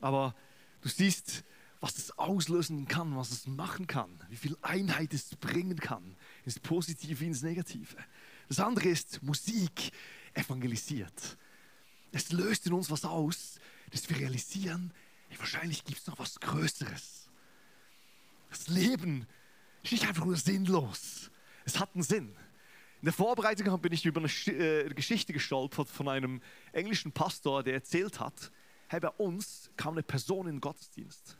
Aber 0.00 0.36
du 0.82 0.88
siehst, 0.88 1.42
was 1.80 1.98
es 1.98 2.16
auslösen 2.16 2.86
kann, 2.86 3.16
was 3.16 3.32
es 3.32 3.48
machen 3.48 3.88
kann, 3.88 4.22
wie 4.28 4.36
viel 4.36 4.56
Einheit 4.62 5.12
es 5.14 5.34
bringen 5.34 5.80
kann, 5.80 6.14
ins 6.44 6.60
Positive, 6.60 7.24
ins 7.24 7.42
Negative. 7.42 7.96
Das 8.46 8.60
andere 8.60 8.90
ist, 8.90 9.20
Musik 9.24 9.90
evangelisiert. 10.34 11.36
Es 12.12 12.30
löst 12.30 12.68
in 12.68 12.72
uns 12.72 12.88
was 12.88 13.04
aus, 13.04 13.58
dass 13.90 14.08
wir 14.10 14.18
realisieren, 14.18 14.92
hey, 15.26 15.40
wahrscheinlich 15.40 15.82
gibt 15.82 15.98
es 15.98 16.06
noch 16.06 16.20
was 16.20 16.38
Größeres. 16.38 17.28
Das 18.48 18.68
Leben 18.68 19.26
ist 19.82 19.90
nicht 19.90 20.06
einfach 20.06 20.24
nur 20.24 20.36
sinnlos, 20.36 21.32
es 21.64 21.80
hat 21.80 21.96
einen 21.96 22.04
Sinn. 22.04 22.36
In 23.00 23.06
der 23.06 23.14
Vorbereitung 23.14 23.80
bin 23.80 23.92
ich 23.92 24.04
über 24.04 24.20
eine 24.20 24.28
äh, 24.58 24.88
Geschichte 24.90 25.32
gestolpert 25.32 25.88
von 25.88 26.06
einem 26.06 26.42
englischen 26.72 27.12
Pastor, 27.12 27.62
der 27.62 27.74
erzählt 27.74 28.20
hat, 28.20 28.52
hey, 28.88 29.00
bei 29.00 29.08
uns 29.08 29.70
kam 29.76 29.94
eine 29.94 30.02
Person 30.02 30.46
in 30.46 30.56
den 30.56 30.60
Gottesdienst. 30.60 31.38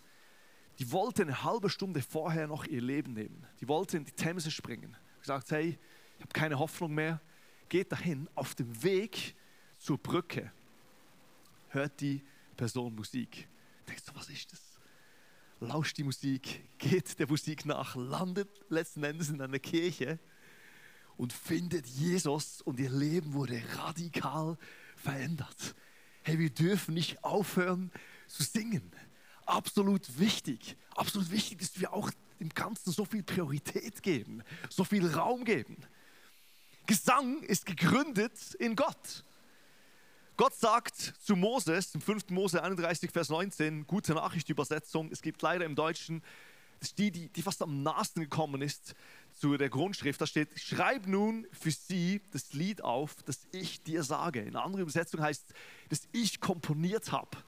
Die 0.78 0.90
wollte 0.90 1.20
eine 1.20 1.44
halbe 1.44 1.68
Stunde 1.68 2.00
vorher 2.00 2.46
noch 2.46 2.64
ihr 2.64 2.80
Leben 2.80 3.12
nehmen. 3.12 3.46
Die 3.60 3.68
wollte 3.68 3.98
in 3.98 4.06
die 4.06 4.12
Themse 4.12 4.50
springen. 4.50 4.96
Gesagt, 5.20 5.50
hey, 5.50 5.78
ich 6.16 6.22
habe 6.22 6.32
keine 6.32 6.58
Hoffnung 6.58 6.94
mehr. 6.94 7.20
Geht 7.68 7.92
dahin, 7.92 8.26
auf 8.34 8.54
dem 8.54 8.82
Weg 8.82 9.34
zur 9.76 9.98
Brücke 9.98 10.50
hört 11.68 12.00
die 12.00 12.22
Person 12.56 12.94
Musik. 12.94 13.48
Denkst 13.86 14.04
du, 14.06 14.14
was 14.14 14.30
ist 14.30 14.50
das? 14.50 14.60
Lauscht 15.60 15.98
die 15.98 16.04
Musik, 16.04 16.66
geht 16.78 17.18
der 17.18 17.28
Musik 17.28 17.66
nach, 17.66 17.96
landet 17.96 18.48
letzten 18.70 19.04
Endes 19.04 19.28
in 19.28 19.42
einer 19.42 19.58
Kirche 19.58 20.18
und 21.20 21.34
findet 21.34 21.86
Jesus 21.86 22.62
und 22.62 22.80
ihr 22.80 22.88
Leben 22.88 23.34
wurde 23.34 23.62
radikal 23.76 24.56
verändert. 24.96 25.74
Hey, 26.22 26.38
wir 26.38 26.48
dürfen 26.48 26.94
nicht 26.94 27.22
aufhören 27.22 27.92
zu 28.26 28.42
singen. 28.42 28.90
Absolut 29.44 30.18
wichtig. 30.18 30.78
Absolut 30.94 31.30
wichtig, 31.30 31.58
dass 31.58 31.78
wir 31.78 31.92
auch 31.92 32.10
dem 32.40 32.48
Ganzen 32.48 32.90
so 32.90 33.04
viel 33.04 33.22
Priorität 33.22 34.02
geben, 34.02 34.42
so 34.70 34.82
viel 34.82 35.06
Raum 35.06 35.44
geben. 35.44 35.76
Gesang 36.86 37.42
ist 37.42 37.66
gegründet 37.66 38.54
in 38.58 38.74
Gott. 38.74 39.24
Gott 40.38 40.54
sagt 40.54 40.96
zu 40.96 41.36
Moses, 41.36 41.94
im 41.94 42.00
5. 42.00 42.30
Mose 42.30 42.62
31, 42.62 43.10
Vers 43.10 43.28
19, 43.28 43.86
gute 43.86 44.14
Nachricht, 44.14 44.48
Übersetzung, 44.48 45.12
es 45.12 45.20
gibt 45.20 45.42
leider 45.42 45.66
im 45.66 45.74
Deutschen, 45.74 46.22
die, 46.96 47.10
die, 47.10 47.28
die 47.28 47.42
fast 47.42 47.60
am 47.60 47.82
nahesten 47.82 48.22
gekommen 48.22 48.62
ist 48.62 48.94
zu 49.40 49.56
der 49.56 49.70
Grundschrift, 49.70 50.20
da 50.20 50.26
steht, 50.26 50.60
schreib 50.60 51.06
nun 51.06 51.46
für 51.50 51.70
sie 51.70 52.20
das 52.30 52.52
Lied 52.52 52.84
auf, 52.84 53.16
das 53.24 53.46
ich 53.52 53.82
dir 53.82 54.02
sage. 54.02 54.40
In 54.40 54.48
einer 54.48 54.64
anderen 54.64 54.82
Übersetzung 54.82 55.22
heißt, 55.22 55.54
das 55.88 56.02
ich 56.12 56.40
komponiert 56.40 57.10
habe. 57.10 57.38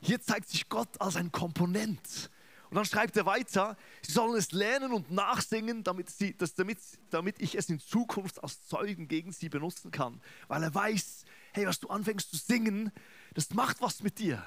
Hier 0.00 0.20
zeigt 0.20 0.48
sich 0.48 0.68
Gott 0.68 1.00
als 1.00 1.16
ein 1.16 1.32
Komponent. 1.32 2.30
Und 2.70 2.76
dann 2.76 2.84
schreibt 2.84 3.16
er 3.16 3.26
weiter, 3.26 3.76
sie 4.02 4.12
sollen 4.12 4.36
es 4.36 4.52
lernen 4.52 4.92
und 4.92 5.10
nachsingen, 5.10 5.82
damit, 5.82 6.08
sie, 6.10 6.36
das, 6.36 6.54
damit, 6.54 6.78
damit 7.10 7.40
ich 7.40 7.56
es 7.56 7.68
in 7.68 7.80
Zukunft 7.80 8.42
als 8.42 8.64
Zeugen 8.66 9.08
gegen 9.08 9.32
sie 9.32 9.48
benutzen 9.48 9.90
kann. 9.90 10.22
Weil 10.46 10.62
er 10.62 10.74
weiß, 10.74 11.24
hey, 11.52 11.66
was 11.66 11.80
du 11.80 11.88
anfängst 11.88 12.30
zu 12.30 12.36
singen, 12.36 12.92
das 13.34 13.50
macht 13.50 13.80
was 13.82 14.02
mit 14.02 14.20
dir. 14.20 14.44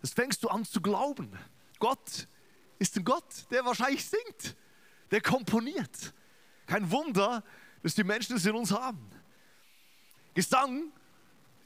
Das 0.00 0.12
fängst 0.12 0.42
du 0.42 0.48
an 0.48 0.64
zu 0.64 0.80
glauben. 0.80 1.30
Gott 1.78 2.26
ist 2.80 2.96
ein 2.96 3.04
Gott, 3.04 3.46
der 3.50 3.64
wahrscheinlich 3.64 4.04
singt, 4.04 4.56
der 5.10 5.20
komponiert. 5.20 6.12
Kein 6.66 6.90
Wunder, 6.90 7.42
dass 7.82 7.94
die 7.94 8.04
Menschen 8.04 8.36
es 8.36 8.46
in 8.46 8.54
uns 8.54 8.72
haben. 8.72 9.10
Gesang 10.34 10.92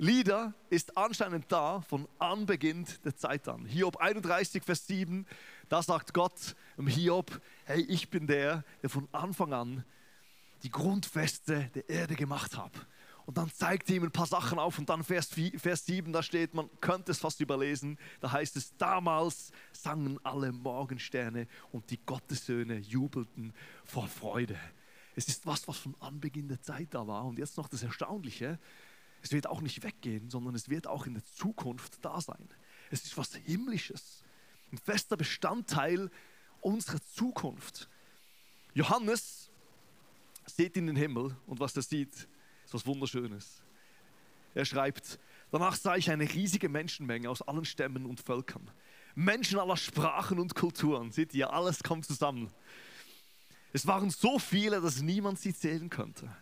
Lieder 0.02 0.52
ist 0.68 0.96
anscheinend 0.96 1.44
da 1.52 1.80
von 1.82 2.08
Anbeginn 2.18 2.86
der 3.04 3.14
Zeit 3.16 3.46
an. 3.46 3.64
Hiob 3.66 3.98
31, 3.98 4.64
Vers 4.64 4.88
7, 4.88 5.26
da 5.68 5.80
sagt 5.80 6.12
Gott 6.12 6.56
im 6.76 6.88
Hiob, 6.88 7.40
hey, 7.66 7.82
ich 7.82 8.10
bin 8.10 8.26
der, 8.26 8.64
der 8.82 8.90
von 8.90 9.08
Anfang 9.12 9.52
an 9.52 9.84
die 10.64 10.70
Grundfeste 10.70 11.70
der 11.74 11.88
Erde 11.88 12.16
gemacht 12.16 12.56
hat. 12.56 12.72
Und 13.26 13.38
dann 13.38 13.50
zeigt 13.52 13.88
er 13.88 13.96
ihm 13.96 14.04
ein 14.04 14.10
paar 14.10 14.26
Sachen 14.26 14.58
auf 14.58 14.78
und 14.78 14.88
dann 14.88 15.04
Vers, 15.04 15.28
4, 15.28 15.58
Vers 15.58 15.86
7, 15.86 16.12
da 16.12 16.22
steht, 16.22 16.54
man 16.54 16.68
könnte 16.80 17.12
es 17.12 17.20
fast 17.20 17.40
überlesen, 17.40 17.98
da 18.20 18.32
heißt 18.32 18.56
es, 18.56 18.76
damals 18.76 19.52
sangen 19.72 20.18
alle 20.24 20.52
Morgensterne 20.52 21.46
und 21.70 21.90
die 21.90 22.04
Gottessöhne 22.04 22.78
jubelten 22.78 23.52
vor 23.84 24.08
Freude. 24.08 24.58
Es 25.14 25.28
ist 25.28 25.46
was, 25.46 25.68
was 25.68 25.78
von 25.78 25.94
Anbeginn 26.00 26.48
der 26.48 26.62
Zeit 26.62 26.88
da 26.94 27.06
war. 27.06 27.24
Und 27.26 27.38
jetzt 27.38 27.56
noch 27.56 27.68
das 27.68 27.82
Erstaunliche, 27.82 28.58
es 29.22 29.30
wird 29.32 29.46
auch 29.46 29.60
nicht 29.60 29.82
weggehen, 29.82 30.30
sondern 30.30 30.54
es 30.54 30.68
wird 30.68 30.86
auch 30.86 31.06
in 31.06 31.14
der 31.14 31.24
Zukunft 31.24 32.04
da 32.04 32.20
sein. 32.20 32.48
Es 32.90 33.04
ist 33.04 33.16
was 33.16 33.34
Himmlisches, 33.36 34.24
ein 34.72 34.78
fester 34.78 35.16
Bestandteil 35.16 36.10
unserer 36.60 37.00
Zukunft. 37.02 37.88
Johannes 38.74 39.50
sieht 40.46 40.76
in 40.76 40.86
den 40.86 40.96
Himmel 40.96 41.36
und 41.46 41.60
was 41.60 41.76
er 41.76 41.82
sieht, 41.82 42.26
was 42.74 42.86
Wunderschönes. 42.86 43.62
Er 44.54 44.64
schreibt, 44.64 45.18
danach 45.50 45.76
sah 45.76 45.96
ich 45.96 46.10
eine 46.10 46.30
riesige 46.30 46.68
Menschenmenge 46.68 47.28
aus 47.30 47.42
allen 47.42 47.64
Stämmen 47.64 48.06
und 48.06 48.20
Völkern. 48.20 48.70
Menschen 49.14 49.58
aller 49.58 49.76
Sprachen 49.76 50.38
und 50.38 50.54
Kulturen. 50.54 51.10
Seht 51.10 51.34
ihr, 51.34 51.52
alles 51.52 51.82
kommt 51.82 52.06
zusammen. 52.06 52.50
Es 53.72 53.86
waren 53.86 54.10
so 54.10 54.38
viele, 54.38 54.80
dass 54.80 55.00
niemand 55.00 55.38
sie 55.38 55.54
zählen 55.54 55.88
könnte. 55.88 56.34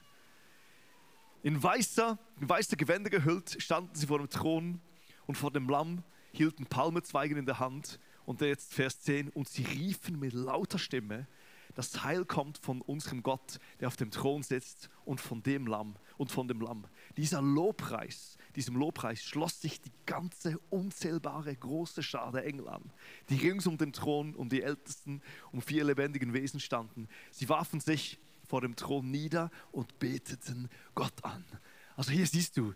In 1.43 1.63
weißer, 1.63 2.19
in 2.41 2.49
weißer 2.49 2.77
Gewänder 2.77 3.11
gehüllt 3.11 3.63
standen 3.63 3.95
sie 3.95 4.07
vor 4.07 4.19
dem 4.19 4.29
Thron 4.29 4.81
und 5.27 5.37
vor 5.37 5.51
dem 5.51 5.69
Lamm, 5.69 6.03
hielten 6.33 6.67
Palmezweige 6.67 7.39
in 7.39 7.47
der 7.47 7.59
Hand. 7.59 7.99
Und 8.27 8.41
jetzt 8.41 8.75
Vers 8.75 9.01
10, 9.01 9.31
und 9.31 9.49
sie 9.49 9.65
riefen 9.65 10.19
mit 10.19 10.33
lauter 10.33 10.79
Stimme, 10.79 11.27
das 11.75 12.03
Heil 12.03 12.25
kommt 12.25 12.59
von 12.59 12.83
unserem 12.83 13.23
Gott, 13.23 13.59
der 13.79 13.89
auf 13.89 13.97
dem 13.97 14.11
Thron 14.11 14.43
sitzt 14.43 14.91
und 15.05 15.21
von 15.21 15.43
dem 15.43 15.67
Lamm 15.67 15.97
und 16.21 16.31
von 16.31 16.47
dem 16.47 16.61
Lamm. 16.61 16.85
Dieser 17.17 17.41
Lobpreis, 17.41 18.37
diesem 18.55 18.77
Lobpreis 18.77 19.23
schloss 19.23 19.59
sich 19.59 19.81
die 19.81 19.93
ganze 20.05 20.59
unzählbare 20.69 21.57
große 21.57 22.03
Schar 22.03 22.31
der 22.31 22.45
Engel 22.45 22.69
an, 22.69 22.93
die 23.31 23.37
rings 23.37 23.67
um 23.67 23.79
den 23.79 23.95
Thron 23.95 24.35
und 24.35 24.53
die 24.53 24.61
Ältesten 24.61 25.23
um 25.51 25.63
vier 25.63 25.83
lebendigen 25.83 26.35
Wesen 26.35 26.61
standen. 26.61 27.09
Sie 27.31 27.49
warfen 27.49 27.81
sich 27.81 28.19
vor 28.47 28.61
dem 28.61 28.77
Thron 28.77 29.11
nieder 29.11 29.51
und 29.73 29.99
beteten 29.99 30.69
Gott 30.95 31.25
an. 31.25 31.43
Also 31.97 32.11
hier 32.13 32.27
siehst 32.27 32.55
du, 32.59 32.75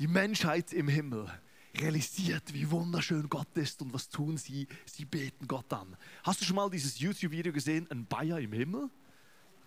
die 0.00 0.08
Menschheit 0.08 0.72
im 0.72 0.88
Himmel 0.88 1.30
realisiert, 1.76 2.52
wie 2.52 2.68
wunderschön 2.72 3.28
Gott 3.28 3.56
ist 3.56 3.82
und 3.82 3.94
was 3.94 4.08
tun 4.08 4.36
sie? 4.36 4.66
Sie 4.84 5.04
beten 5.04 5.46
Gott 5.46 5.72
an. 5.72 5.96
Hast 6.24 6.40
du 6.40 6.44
schon 6.44 6.56
mal 6.56 6.68
dieses 6.70 6.98
YouTube-Video 6.98 7.52
gesehen, 7.52 7.86
ein 7.92 8.04
Bayer 8.04 8.40
im 8.40 8.52
Himmel? 8.52 8.90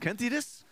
Kennt 0.01 0.19
ihr 0.19 0.31
das? 0.31 0.66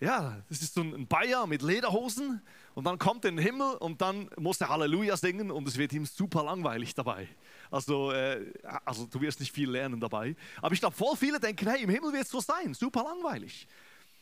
Ja, 0.00 0.42
das 0.48 0.60
ist 0.60 0.74
so 0.74 0.82
ein 0.82 1.06
Bayer 1.06 1.46
mit 1.46 1.62
Lederhosen 1.62 2.42
und 2.74 2.84
dann 2.84 2.98
kommt 2.98 3.24
er 3.24 3.30
in 3.30 3.36
den 3.36 3.44
Himmel 3.44 3.74
und 3.76 4.00
dann 4.00 4.28
muss 4.36 4.60
er 4.60 4.68
Halleluja 4.68 5.16
singen 5.16 5.50
und 5.50 5.66
es 5.68 5.78
wird 5.78 5.92
ihm 5.92 6.04
super 6.04 6.42
langweilig 6.44 6.94
dabei. 6.94 7.28
Also, 7.70 8.12
äh, 8.12 8.52
also 8.84 9.06
du 9.06 9.20
wirst 9.20 9.40
nicht 9.40 9.52
viel 9.52 9.70
lernen 9.70 10.00
dabei. 10.00 10.36
Aber 10.60 10.74
ich 10.74 10.80
glaube, 10.80 10.96
voll 10.96 11.16
viele 11.16 11.38
denken, 11.38 11.68
hey, 11.68 11.82
im 11.82 11.90
Himmel 11.90 12.12
wird 12.12 12.24
es 12.24 12.30
so 12.30 12.40
sein, 12.40 12.74
super 12.74 13.04
langweilig. 13.04 13.68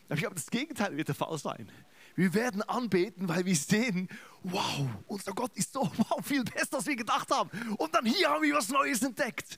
Aber 0.06 0.14
ich 0.14 0.20
glaube, 0.20 0.34
das 0.34 0.50
Gegenteil 0.50 0.96
wird 0.96 1.08
der 1.08 1.14
Fall 1.14 1.38
sein. 1.38 1.70
Wir 2.14 2.34
werden 2.34 2.62
anbeten, 2.62 3.28
weil 3.28 3.46
wir 3.46 3.56
sehen, 3.56 4.08
wow, 4.42 4.86
unser 5.06 5.32
Gott 5.32 5.56
ist 5.56 5.72
so 5.72 5.80
wow, 5.96 6.24
viel 6.24 6.44
besser, 6.44 6.76
als 6.76 6.86
wir 6.86 6.96
gedacht 6.96 7.30
haben. 7.30 7.50
Und 7.78 7.94
dann 7.94 8.04
hier 8.04 8.28
haben 8.28 8.42
wir 8.42 8.54
was 8.54 8.68
Neues 8.68 9.02
entdeckt. 9.02 9.56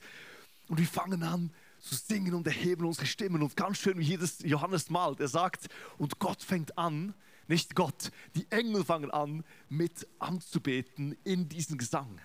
Und 0.69 0.79
wir 0.79 0.87
fangen 0.87 1.21
an, 1.23 1.51
zu 1.85 1.95
singen 1.95 2.33
und 2.33 2.47
erheben 2.47 2.85
unsere 2.85 3.05
Stimmen. 3.05 3.41
Und 3.41 3.55
ganz 3.55 3.77
schön, 3.77 3.99
wie 3.99 4.03
hier 4.03 4.17
das 4.17 4.39
Johannes 4.39 4.89
malt. 4.89 5.19
Er 5.19 5.27
sagt, 5.27 5.67
und 5.97 6.19
Gott 6.19 6.41
fängt 6.41 6.77
an, 6.77 7.13
nicht 7.47 7.75
Gott, 7.75 8.11
die 8.35 8.47
Engel 8.49 8.83
fangen 8.83 9.11
an, 9.11 9.43
mit 9.69 10.07
anzubeten 10.19 11.15
in 11.23 11.47
diesen 11.47 11.77
Gesang. 11.77 12.19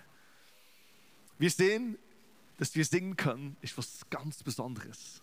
Wir 1.39 1.51
sehen, 1.51 1.99
dass 2.57 2.75
wir 2.75 2.85
singen 2.85 3.17
können, 3.17 3.57
ist 3.61 3.77
was 3.77 4.09
ganz 4.11 4.43
Besonderes. 4.43 5.23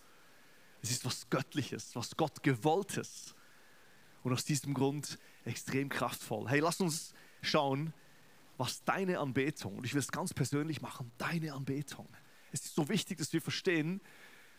Es 0.82 0.92
ist 0.92 1.06
was 1.06 1.30
Göttliches, 1.30 1.96
was 1.96 2.16
Gott 2.16 2.44
gewolltes. 2.44 3.36
Und 4.24 4.34
aus 4.34 4.46
diesem 4.46 4.74
Grund 4.74 5.18
extrem 5.46 5.90
kraftvoll. 5.90 6.48
Hey, 6.48 6.60
lass 6.60 6.80
uns 6.80 7.14
schauen, 7.42 7.94
was 8.58 8.84
deine 8.84 9.20
Anbetung, 9.20 9.78
und 9.78 9.86
ich 9.86 9.94
will 9.94 10.00
es 10.00 10.12
ganz 10.12 10.34
persönlich 10.34 10.82
machen, 10.82 11.12
deine 11.18 11.54
Anbetung. 11.54 12.08
Es 12.52 12.66
ist 12.66 12.76
so 12.76 12.90
wichtig, 12.90 13.20
dass 13.20 13.34
wir 13.34 13.42
verstehen, 13.42 14.02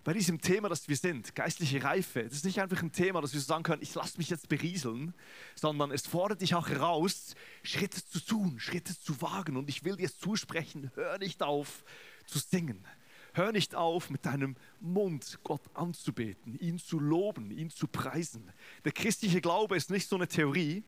bei 0.05 0.13
diesem 0.13 0.41
Thema, 0.41 0.69
das 0.69 0.89
wir 0.89 0.97
sind, 0.97 1.35
geistliche 1.35 1.83
Reife, 1.83 2.25
das 2.25 2.35
ist 2.35 2.45
nicht 2.45 2.61
einfach 2.61 2.83
ein 2.83 2.93
Thema, 2.93 3.21
dass 3.21 3.33
wir 3.33 3.41
so 3.41 3.47
sagen 3.47 3.63
können, 3.63 3.83
ich 3.83 3.95
lasse 3.95 4.19
mich 4.19 4.31
jetzt 4.31 4.49
berieseln, 4.49 5.15
sondern 5.55 5.91
es 5.91 6.07
fordert 6.07 6.41
dich 6.41 6.55
auch 6.55 6.69
heraus, 6.69 7.35
Schritte 7.63 8.05
zu 8.05 8.21
tun, 8.21 8.59
Schritte 8.59 8.99
zu 8.99 9.21
wagen. 9.21 9.57
Und 9.57 9.69
ich 9.69 9.85
will 9.85 9.97
dir 9.97 10.11
zusprechen, 10.11 10.91
hör 10.95 11.19
nicht 11.19 11.43
auf 11.43 11.85
zu 12.27 12.39
singen. 12.39 12.87
Hör 13.35 13.53
nicht 13.53 13.75
auf, 13.75 14.11
mit 14.11 14.25
deinem 14.25 14.57
Mund 14.81 15.39
Gott 15.45 15.63
anzubeten, 15.75 16.59
ihn 16.59 16.79
zu 16.79 16.99
loben, 16.99 17.51
ihn 17.51 17.71
zu 17.71 17.87
preisen. 17.87 18.51
Der 18.85 18.93
christliche 18.93 19.41
Glaube 19.41 19.77
ist 19.77 19.91
nicht 19.91 20.09
so 20.09 20.17
eine 20.17 20.27
Theorie, 20.27 20.83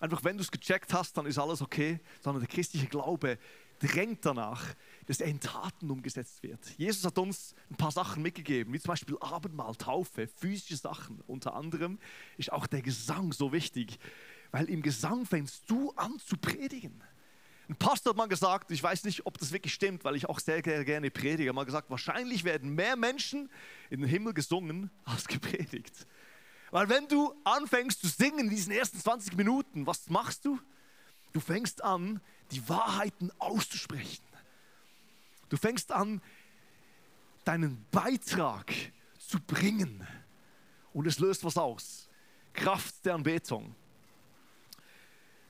einfach 0.00 0.24
wenn 0.24 0.36
du 0.36 0.42
es 0.42 0.50
gecheckt 0.50 0.92
hast, 0.92 1.16
dann 1.16 1.26
ist 1.26 1.38
alles 1.38 1.62
okay, 1.62 2.00
sondern 2.20 2.42
der 2.42 2.54
christliche 2.54 2.86
Glaube 2.86 3.38
drängt 3.78 4.24
danach, 4.24 4.74
dass 5.06 5.20
er 5.20 5.26
in 5.26 5.40
Taten 5.40 5.90
umgesetzt 5.90 6.42
wird. 6.42 6.60
Jesus 6.76 7.04
hat 7.04 7.18
uns 7.18 7.54
ein 7.70 7.76
paar 7.76 7.90
Sachen 7.90 8.22
mitgegeben, 8.22 8.72
wie 8.72 8.80
zum 8.80 8.88
Beispiel 8.88 9.16
Abendmahl, 9.20 9.74
Taufe, 9.76 10.28
physische 10.28 10.76
Sachen. 10.76 11.20
Unter 11.26 11.54
anderem 11.54 11.98
ist 12.36 12.52
auch 12.52 12.66
der 12.66 12.82
Gesang 12.82 13.32
so 13.32 13.52
wichtig, 13.52 13.98
weil 14.50 14.66
im 14.70 14.82
Gesang 14.82 15.26
fängst 15.26 15.64
du 15.68 15.90
an 15.92 16.18
zu 16.18 16.36
predigen. 16.36 17.02
Ein 17.68 17.76
Pastor 17.76 18.10
hat 18.10 18.16
mal 18.18 18.28
gesagt, 18.28 18.70
ich 18.70 18.82
weiß 18.82 19.04
nicht, 19.04 19.24
ob 19.24 19.38
das 19.38 19.52
wirklich 19.52 19.72
stimmt, 19.72 20.04
weil 20.04 20.16
ich 20.16 20.28
auch 20.28 20.38
sehr 20.38 20.60
gerne 20.60 21.10
predige, 21.10 21.48
hat 21.48 21.56
mal 21.56 21.64
gesagt, 21.64 21.88
wahrscheinlich 21.90 22.44
werden 22.44 22.74
mehr 22.74 22.94
Menschen 22.94 23.50
in 23.88 24.00
den 24.00 24.08
Himmel 24.08 24.34
gesungen 24.34 24.90
als 25.04 25.26
gepredigt. 25.26 26.06
Weil 26.70 26.88
wenn 26.88 27.08
du 27.08 27.34
anfängst 27.44 28.00
zu 28.00 28.08
singen 28.08 28.40
in 28.40 28.50
diesen 28.50 28.72
ersten 28.72 28.98
20 28.98 29.36
Minuten, 29.36 29.86
was 29.86 30.10
machst 30.10 30.44
du? 30.44 30.58
Du 31.32 31.40
fängst 31.40 31.82
an, 31.82 32.20
die 32.50 32.68
Wahrheiten 32.68 33.30
auszusprechen. 33.38 34.22
Du 35.54 35.60
fängst 35.60 35.92
an, 35.92 36.20
deinen 37.44 37.86
Beitrag 37.92 38.74
zu 39.20 39.38
bringen 39.38 40.04
und 40.92 41.06
es 41.06 41.20
löst 41.20 41.44
was 41.44 41.56
aus. 41.56 42.08
Kraft 42.52 43.06
der 43.06 43.14
Anbetung. 43.14 43.76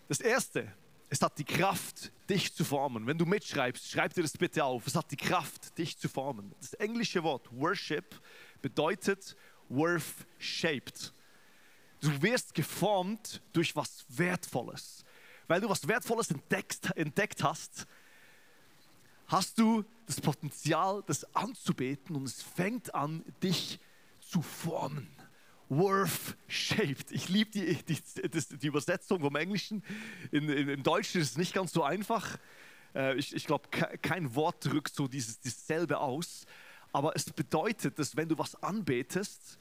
Das 0.07 0.21
Erste, 0.21 0.71
Es 1.09 1.23
hat 1.23 1.39
die 1.39 1.45
Kraft, 1.45 2.13
dich 2.29 2.55
zu 2.55 2.67
formen. 2.67 3.07
Wenn 3.07 3.17
du 3.17 3.25
mitschreibst, 3.25 3.91
schreib 3.91 4.13
dir 4.13 4.21
das 4.21 4.37
bitte 4.37 4.63
auf. 4.63 4.87
Es 4.87 4.95
hat 4.95 5.11
die 5.11 5.17
Kraft, 5.17 5.79
dich 5.79 5.97
zu 5.97 6.11
formen. 6.11 6.55
Das 6.61 6.75
englische 6.75 7.23
Wort 7.23 7.49
Worship 7.51 8.21
bedeutet 8.61 9.35
worth 9.71 10.27
shaped. 10.39 11.15
Du 12.03 12.21
wirst 12.21 12.53
geformt 12.53 13.41
durch 13.55 13.75
was 13.75 14.05
Wertvolles. 14.11 15.03
Weil 15.47 15.63
du 15.63 15.69
was 15.71 15.89
Wertvolles 15.89 16.31
entdeckt, 16.31 16.91
entdeckt 16.95 17.43
hast, 17.43 17.87
hast 19.27 19.59
du 19.59 19.85
das 20.07 20.21
Potenzial, 20.21 21.03
das 21.07 21.25
anzubeten 21.35 22.17
und 22.17 22.25
es 22.25 22.43
fängt 22.43 22.95
an, 22.95 23.25
dich 23.43 23.79
zu 24.21 24.43
formen. 24.43 25.09
Worth 25.69 26.37
shaped. 26.47 27.11
Ich 27.11 27.29
liebe 27.29 27.51
die, 27.51 27.75
die, 27.85 27.99
die, 28.59 28.67
Übersetzung 28.67 29.21
vom 29.21 29.35
Englischen. 29.35 29.83
In, 30.31 30.49
in, 30.49 30.69
Im 30.69 30.83
Deutschen 30.83 31.21
ist 31.21 31.33
es 31.33 31.37
nicht 31.39 31.55
ganz 31.55 31.73
so 31.73 31.83
einfach. 31.83 32.39
Äh, 32.95 33.17
ich, 33.17 33.35
ich 33.35 33.47
glaube, 33.47 33.69
kein 33.69 34.35
Wort 34.35 34.65
drückt 34.65 34.95
so 34.95 35.09
dieses, 35.09 35.41
dasselbe 35.41 35.99
aus. 35.99 36.47
Aber 36.93 37.17
es 37.17 37.25
bedeutet, 37.25 37.99
dass 37.99 38.17
wenn 38.17 38.29
du 38.29 38.39
was 38.39 38.63
anbetest, 38.63 39.59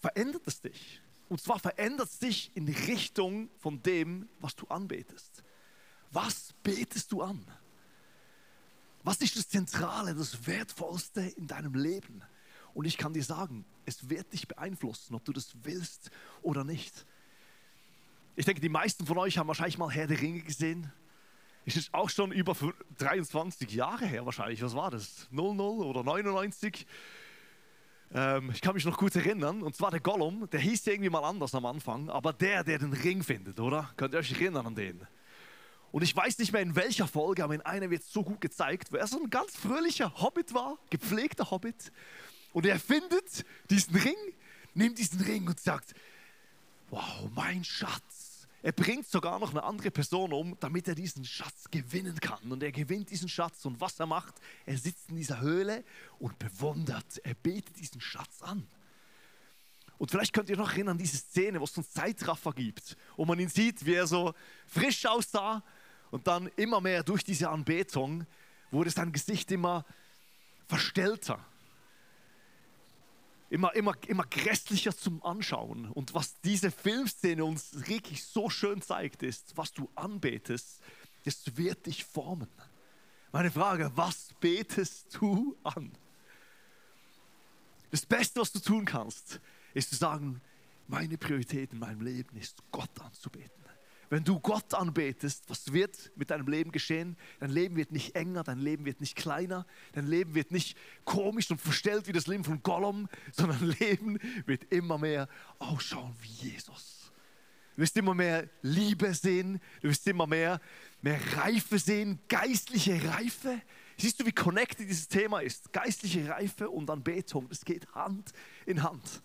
verändert 0.00 0.42
es 0.46 0.60
dich. 0.60 1.00
Und 1.28 1.40
zwar 1.40 1.58
verändert 1.58 2.08
es 2.08 2.18
dich 2.18 2.50
in 2.54 2.68
Richtung 2.68 3.50
von 3.58 3.82
dem, 3.82 4.28
was 4.40 4.54
du 4.56 4.66
anbetest. 4.68 5.42
Was 6.10 6.54
betest 6.62 7.12
du 7.12 7.22
an? 7.22 7.44
Was 9.04 9.18
ist 9.18 9.36
das 9.36 9.48
Zentrale, 9.48 10.14
das 10.14 10.46
Wertvollste 10.46 11.20
in 11.20 11.46
deinem 11.46 11.74
Leben? 11.74 12.22
Und 12.74 12.84
ich 12.84 12.96
kann 12.96 13.12
dir 13.12 13.24
sagen, 13.24 13.64
es 13.86 14.08
wird 14.08 14.32
dich 14.32 14.46
beeinflussen, 14.46 15.14
ob 15.14 15.24
du 15.24 15.32
das 15.32 15.52
willst 15.62 16.10
oder 16.42 16.64
nicht. 16.64 17.06
Ich 18.36 18.44
denke, 18.44 18.60
die 18.60 18.68
meisten 18.68 19.06
von 19.06 19.18
euch 19.18 19.38
haben 19.38 19.48
wahrscheinlich 19.48 19.78
mal 19.78 19.90
Herr 19.90 20.06
der 20.06 20.20
Ringe 20.20 20.42
gesehen. 20.42 20.92
Es 21.64 21.76
ist 21.76 21.92
auch 21.92 22.08
schon 22.08 22.32
über 22.32 22.56
23 22.98 23.70
Jahre 23.72 24.06
her 24.06 24.24
wahrscheinlich. 24.24 24.62
Was 24.62 24.74
war 24.74 24.90
das? 24.90 25.26
00 25.30 25.84
oder 25.84 26.02
99? 26.02 26.86
Ähm, 28.14 28.50
ich 28.54 28.60
kann 28.60 28.74
mich 28.74 28.84
noch 28.84 28.96
gut 28.96 29.14
erinnern. 29.16 29.62
Und 29.62 29.74
zwar 29.74 29.90
der 29.90 30.00
Gollum, 30.00 30.48
der 30.50 30.60
hieß 30.60 30.86
irgendwie 30.86 31.10
mal 31.10 31.24
anders 31.24 31.54
am 31.54 31.66
Anfang, 31.66 32.08
aber 32.08 32.32
der, 32.32 32.64
der 32.64 32.78
den 32.78 32.92
Ring 32.92 33.22
findet, 33.22 33.60
oder? 33.60 33.90
Könnt 33.96 34.14
ihr 34.14 34.20
euch 34.20 34.32
erinnern 34.32 34.66
an 34.66 34.74
den? 34.74 35.06
Und 35.90 36.02
ich 36.02 36.14
weiß 36.14 36.38
nicht 36.38 36.52
mehr 36.52 36.60
in 36.60 36.76
welcher 36.76 37.06
Folge, 37.06 37.42
aber 37.44 37.54
in 37.54 37.62
einer 37.62 37.90
wird 37.90 38.02
es 38.02 38.12
so 38.12 38.22
gut 38.22 38.40
gezeigt, 38.40 38.92
wo 38.92 38.96
er 38.96 39.06
so 39.06 39.18
ein 39.18 39.30
ganz 39.30 39.56
fröhlicher 39.56 40.12
Hobbit 40.20 40.52
war, 40.52 40.78
gepflegter 40.90 41.50
Hobbit. 41.50 41.92
Und 42.52 42.66
er 42.66 42.78
findet 42.78 43.44
diesen 43.70 43.96
Ring, 43.96 44.16
nimmt 44.74 44.98
diesen 44.98 45.20
Ring 45.20 45.46
und 45.46 45.58
sagt, 45.58 45.94
wow, 46.90 47.30
mein 47.34 47.64
Schatz. 47.64 48.46
Er 48.62 48.72
bringt 48.72 49.08
sogar 49.08 49.38
noch 49.38 49.52
eine 49.52 49.62
andere 49.62 49.90
Person 49.90 50.32
um, 50.32 50.56
damit 50.60 50.88
er 50.88 50.94
diesen 50.94 51.24
Schatz 51.24 51.70
gewinnen 51.70 52.18
kann. 52.20 52.50
Und 52.50 52.62
er 52.62 52.72
gewinnt 52.72 53.10
diesen 53.10 53.28
Schatz. 53.28 53.64
Und 53.64 53.80
was 53.80 54.00
er 54.00 54.06
macht, 54.06 54.34
er 54.66 54.76
sitzt 54.76 55.10
in 55.10 55.16
dieser 55.16 55.40
Höhle 55.40 55.84
und 56.18 56.38
bewundert. 56.38 57.18
Er 57.22 57.34
betet 57.34 57.78
diesen 57.78 58.00
Schatz 58.00 58.42
an. 58.42 58.66
Und 59.96 60.10
vielleicht 60.10 60.32
könnt 60.32 60.48
ihr 60.48 60.56
noch 60.56 60.70
erinnern 60.72 60.92
an 60.92 60.98
diese 60.98 61.16
Szene, 61.16 61.60
wo 61.60 61.64
es 61.64 61.74
so 61.74 61.80
einen 61.80 61.88
Zeitraffer 61.88 62.52
gibt, 62.52 62.96
wo 63.16 63.24
man 63.24 63.38
ihn 63.38 63.48
sieht, 63.48 63.84
wie 63.84 63.94
er 63.94 64.06
so 64.06 64.32
frisch 64.66 65.06
aussah 65.06 65.62
und 66.10 66.26
dann 66.26 66.48
immer 66.56 66.80
mehr 66.80 67.02
durch 67.02 67.24
diese 67.24 67.50
Anbetung 67.50 68.26
wurde 68.70 68.90
sein 68.90 69.12
Gesicht 69.12 69.50
immer 69.50 69.84
verstellter 70.66 71.44
immer, 73.50 73.74
immer, 73.74 73.94
immer 74.06 74.24
grässlicher 74.24 74.96
zum 74.96 75.22
Anschauen. 75.22 75.90
Und 75.90 76.14
was 76.14 76.40
diese 76.40 76.70
Filmszene 76.70 77.44
uns 77.44 77.88
wirklich 77.88 78.24
so 78.24 78.50
schön 78.50 78.82
zeigt, 78.82 79.22
ist, 79.22 79.56
was 79.56 79.72
du 79.72 79.88
anbetest, 79.94 80.80
das 81.24 81.56
wird 81.56 81.86
dich 81.86 82.04
formen. 82.04 82.48
Meine 83.32 83.50
Frage, 83.50 83.90
was 83.94 84.30
betest 84.40 85.16
du 85.20 85.56
an? 85.62 85.92
Das 87.90 88.04
Beste, 88.04 88.40
was 88.40 88.52
du 88.52 88.60
tun 88.60 88.84
kannst, 88.84 89.40
ist 89.74 89.90
zu 89.90 89.96
sagen, 89.96 90.40
meine 90.86 91.18
Priorität 91.18 91.72
in 91.72 91.78
meinem 91.78 92.00
Leben 92.00 92.36
ist, 92.36 92.62
Gott 92.70 92.90
anzubeten. 93.00 93.64
Wenn 94.10 94.24
du 94.24 94.40
Gott 94.40 94.72
anbetest, 94.72 95.44
was 95.48 95.72
wird 95.72 96.12
mit 96.16 96.30
deinem 96.30 96.48
Leben 96.48 96.72
geschehen? 96.72 97.16
Dein 97.40 97.50
Leben 97.50 97.76
wird 97.76 97.92
nicht 97.92 98.14
enger, 98.14 98.42
dein 98.42 98.58
Leben 98.58 98.86
wird 98.86 99.00
nicht 99.00 99.16
kleiner, 99.16 99.66
dein 99.92 100.06
Leben 100.06 100.34
wird 100.34 100.50
nicht 100.50 100.78
komisch 101.04 101.50
und 101.50 101.60
verstellt 101.60 102.08
wie 102.08 102.12
das 102.12 102.26
Leben 102.26 102.44
von 102.44 102.62
Gollum, 102.62 103.08
sondern 103.32 103.58
dein 103.60 103.76
Leben 103.78 104.18
wird 104.46 104.72
immer 104.72 104.96
mehr 104.96 105.28
ausschauen 105.58 106.14
wie 106.20 106.48
Jesus. 106.48 107.12
Du 107.76 107.82
wirst 107.82 107.96
immer 107.96 108.14
mehr 108.14 108.48
Liebe 108.62 109.12
sehen, 109.14 109.60
du 109.82 109.88
wirst 109.88 110.06
immer 110.08 110.26
mehr, 110.26 110.60
mehr 111.02 111.20
Reife 111.36 111.78
sehen, 111.78 112.18
geistliche 112.28 113.00
Reife. 113.12 113.60
Siehst 113.98 114.18
du, 114.18 114.26
wie 114.26 114.32
connected 114.32 114.88
dieses 114.88 115.06
Thema 115.06 115.40
ist? 115.40 115.72
Geistliche 115.72 116.28
Reife 116.28 116.70
und 116.70 116.88
Anbetung, 116.88 117.46
es 117.50 117.64
geht 117.64 117.86
Hand 117.94 118.32
in 118.64 118.82
Hand. 118.82 119.22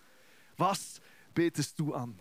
Was 0.58 1.02
betest 1.34 1.80
du 1.80 1.93
an? 1.93 2.19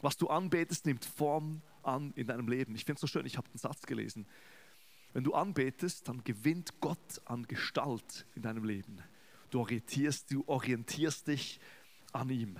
Was 0.00 0.16
du 0.16 0.28
anbetest, 0.28 0.86
nimmt 0.86 1.04
Form 1.04 1.60
an 1.88 2.12
in 2.14 2.26
deinem 2.26 2.48
Leben. 2.48 2.74
Ich 2.74 2.84
finde 2.84 2.96
es 2.96 3.00
so 3.00 3.06
schön, 3.06 3.26
ich 3.26 3.36
habe 3.36 3.48
den 3.48 3.58
Satz 3.58 3.82
gelesen. 3.82 4.26
Wenn 5.12 5.24
du 5.24 5.34
anbetest, 5.34 6.08
dann 6.08 6.22
gewinnt 6.24 6.80
Gott 6.80 7.20
an 7.24 7.46
Gestalt 7.46 8.26
in 8.34 8.42
deinem 8.42 8.64
Leben. 8.64 8.98
Du 9.50 9.60
orientierst, 9.60 10.30
du 10.30 10.44
orientierst 10.46 11.26
dich 11.26 11.60
an 12.12 12.28
ihm. 12.30 12.56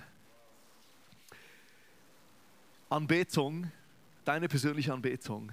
Anbetung, 2.89 3.71
deine 4.25 4.47
persönliche 4.47 4.93
Anbetung, 4.93 5.51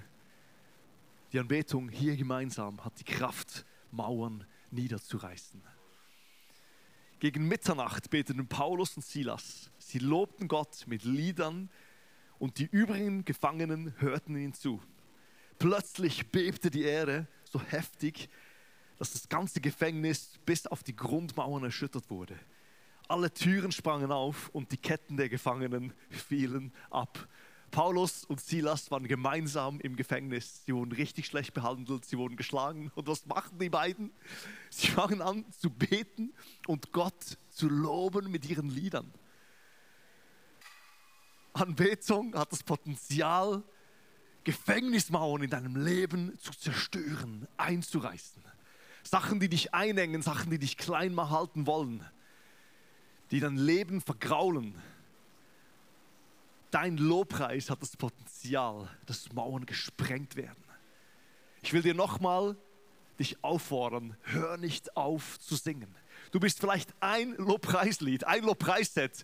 die 1.33 1.39
Anbetung 1.39 1.89
hier 1.89 2.15
gemeinsam 2.15 2.83
hat 2.83 2.99
die 2.99 3.03
Kraft, 3.03 3.65
Mauern 3.91 4.45
niederzureißen. 4.71 5.61
Gegen 7.19 7.47
Mitternacht 7.47 8.09
beteten 8.09 8.47
Paulus 8.47 8.95
und 8.95 9.03
Silas. 9.03 9.71
Sie 9.77 9.99
lobten 9.99 10.47
Gott 10.47 10.85
mit 10.87 11.03
Liedern 11.03 11.69
und 12.39 12.59
die 12.59 12.67
übrigen 12.71 13.25
Gefangenen 13.25 13.93
hörten 13.99 14.35
ihn 14.35 14.53
zu. 14.53 14.81
Plötzlich 15.59 16.31
bebte 16.31 16.69
die 16.69 16.83
Erde 16.83 17.27
so 17.43 17.61
heftig, 17.61 18.29
dass 18.97 19.13
das 19.13 19.29
ganze 19.29 19.61
Gefängnis 19.61 20.33
bis 20.45 20.67
auf 20.67 20.83
die 20.83 20.95
Grundmauern 20.95 21.63
erschüttert 21.63 22.09
wurde. 22.09 22.37
Alle 23.07 23.33
Türen 23.33 23.71
sprangen 23.71 24.11
auf 24.11 24.49
und 24.49 24.71
die 24.71 24.77
Ketten 24.77 25.17
der 25.17 25.29
Gefangenen 25.29 25.93
fielen 26.09 26.73
ab. 26.89 27.27
Paulus 27.71 28.23
und 28.23 28.39
Silas 28.39 28.91
waren 28.91 29.07
gemeinsam 29.07 29.79
im 29.81 29.95
Gefängnis. 29.95 30.63
Sie 30.65 30.73
wurden 30.73 30.91
richtig 30.91 31.25
schlecht 31.25 31.53
behandelt, 31.53 32.05
sie 32.05 32.17
wurden 32.17 32.35
geschlagen. 32.35 32.91
Und 32.95 33.07
was 33.07 33.25
machten 33.25 33.59
die 33.59 33.69
beiden? 33.69 34.11
Sie 34.69 34.87
fangen 34.87 35.21
an 35.21 35.45
zu 35.51 35.69
beten 35.69 36.33
und 36.65 36.91
Gott 36.91 37.37
zu 37.49 37.69
loben 37.69 38.31
mit 38.31 38.49
ihren 38.49 38.69
Liedern. 38.69 39.11
Anbetung 41.57 42.35
hat 42.35 42.51
das 42.51 42.63
Potenzial, 42.63 43.63
Gefängnismauern 44.43 45.43
in 45.43 45.49
deinem 45.49 45.75
Leben 45.75 46.37
zu 46.39 46.51
zerstören, 46.51 47.47
einzureißen. 47.57 48.43
Sachen, 49.03 49.39
die 49.39 49.49
dich 49.49 49.73
einengen, 49.73 50.21
Sachen, 50.21 50.51
die 50.51 50.59
dich 50.59 50.77
klein 50.77 51.13
mal 51.13 51.29
halten 51.29 51.65
wollen, 51.67 52.05
die 53.31 53.39
dein 53.39 53.57
Leben 53.57 54.01
vergraulen. 54.01 54.75
Dein 56.71 56.97
Lobpreis 56.97 57.69
hat 57.69 57.81
das 57.81 57.97
Potenzial, 57.97 58.89
dass 59.05 59.31
Mauern 59.33 59.65
gesprengt 59.65 60.35
werden. 60.35 60.63
Ich 61.61 61.73
will 61.73 61.81
dir 61.81 61.93
nochmal 61.93 62.55
dich 63.19 63.43
auffordern, 63.43 64.15
hör 64.21 64.57
nicht 64.57 64.95
auf 64.95 65.39
zu 65.39 65.55
singen. 65.55 65.93
Du 66.31 66.39
bist 66.39 66.59
vielleicht 66.59 66.93
ein 66.99 67.35
Lobpreislied, 67.37 68.25
ein 68.25 68.43
Lobpreisset, 68.43 69.23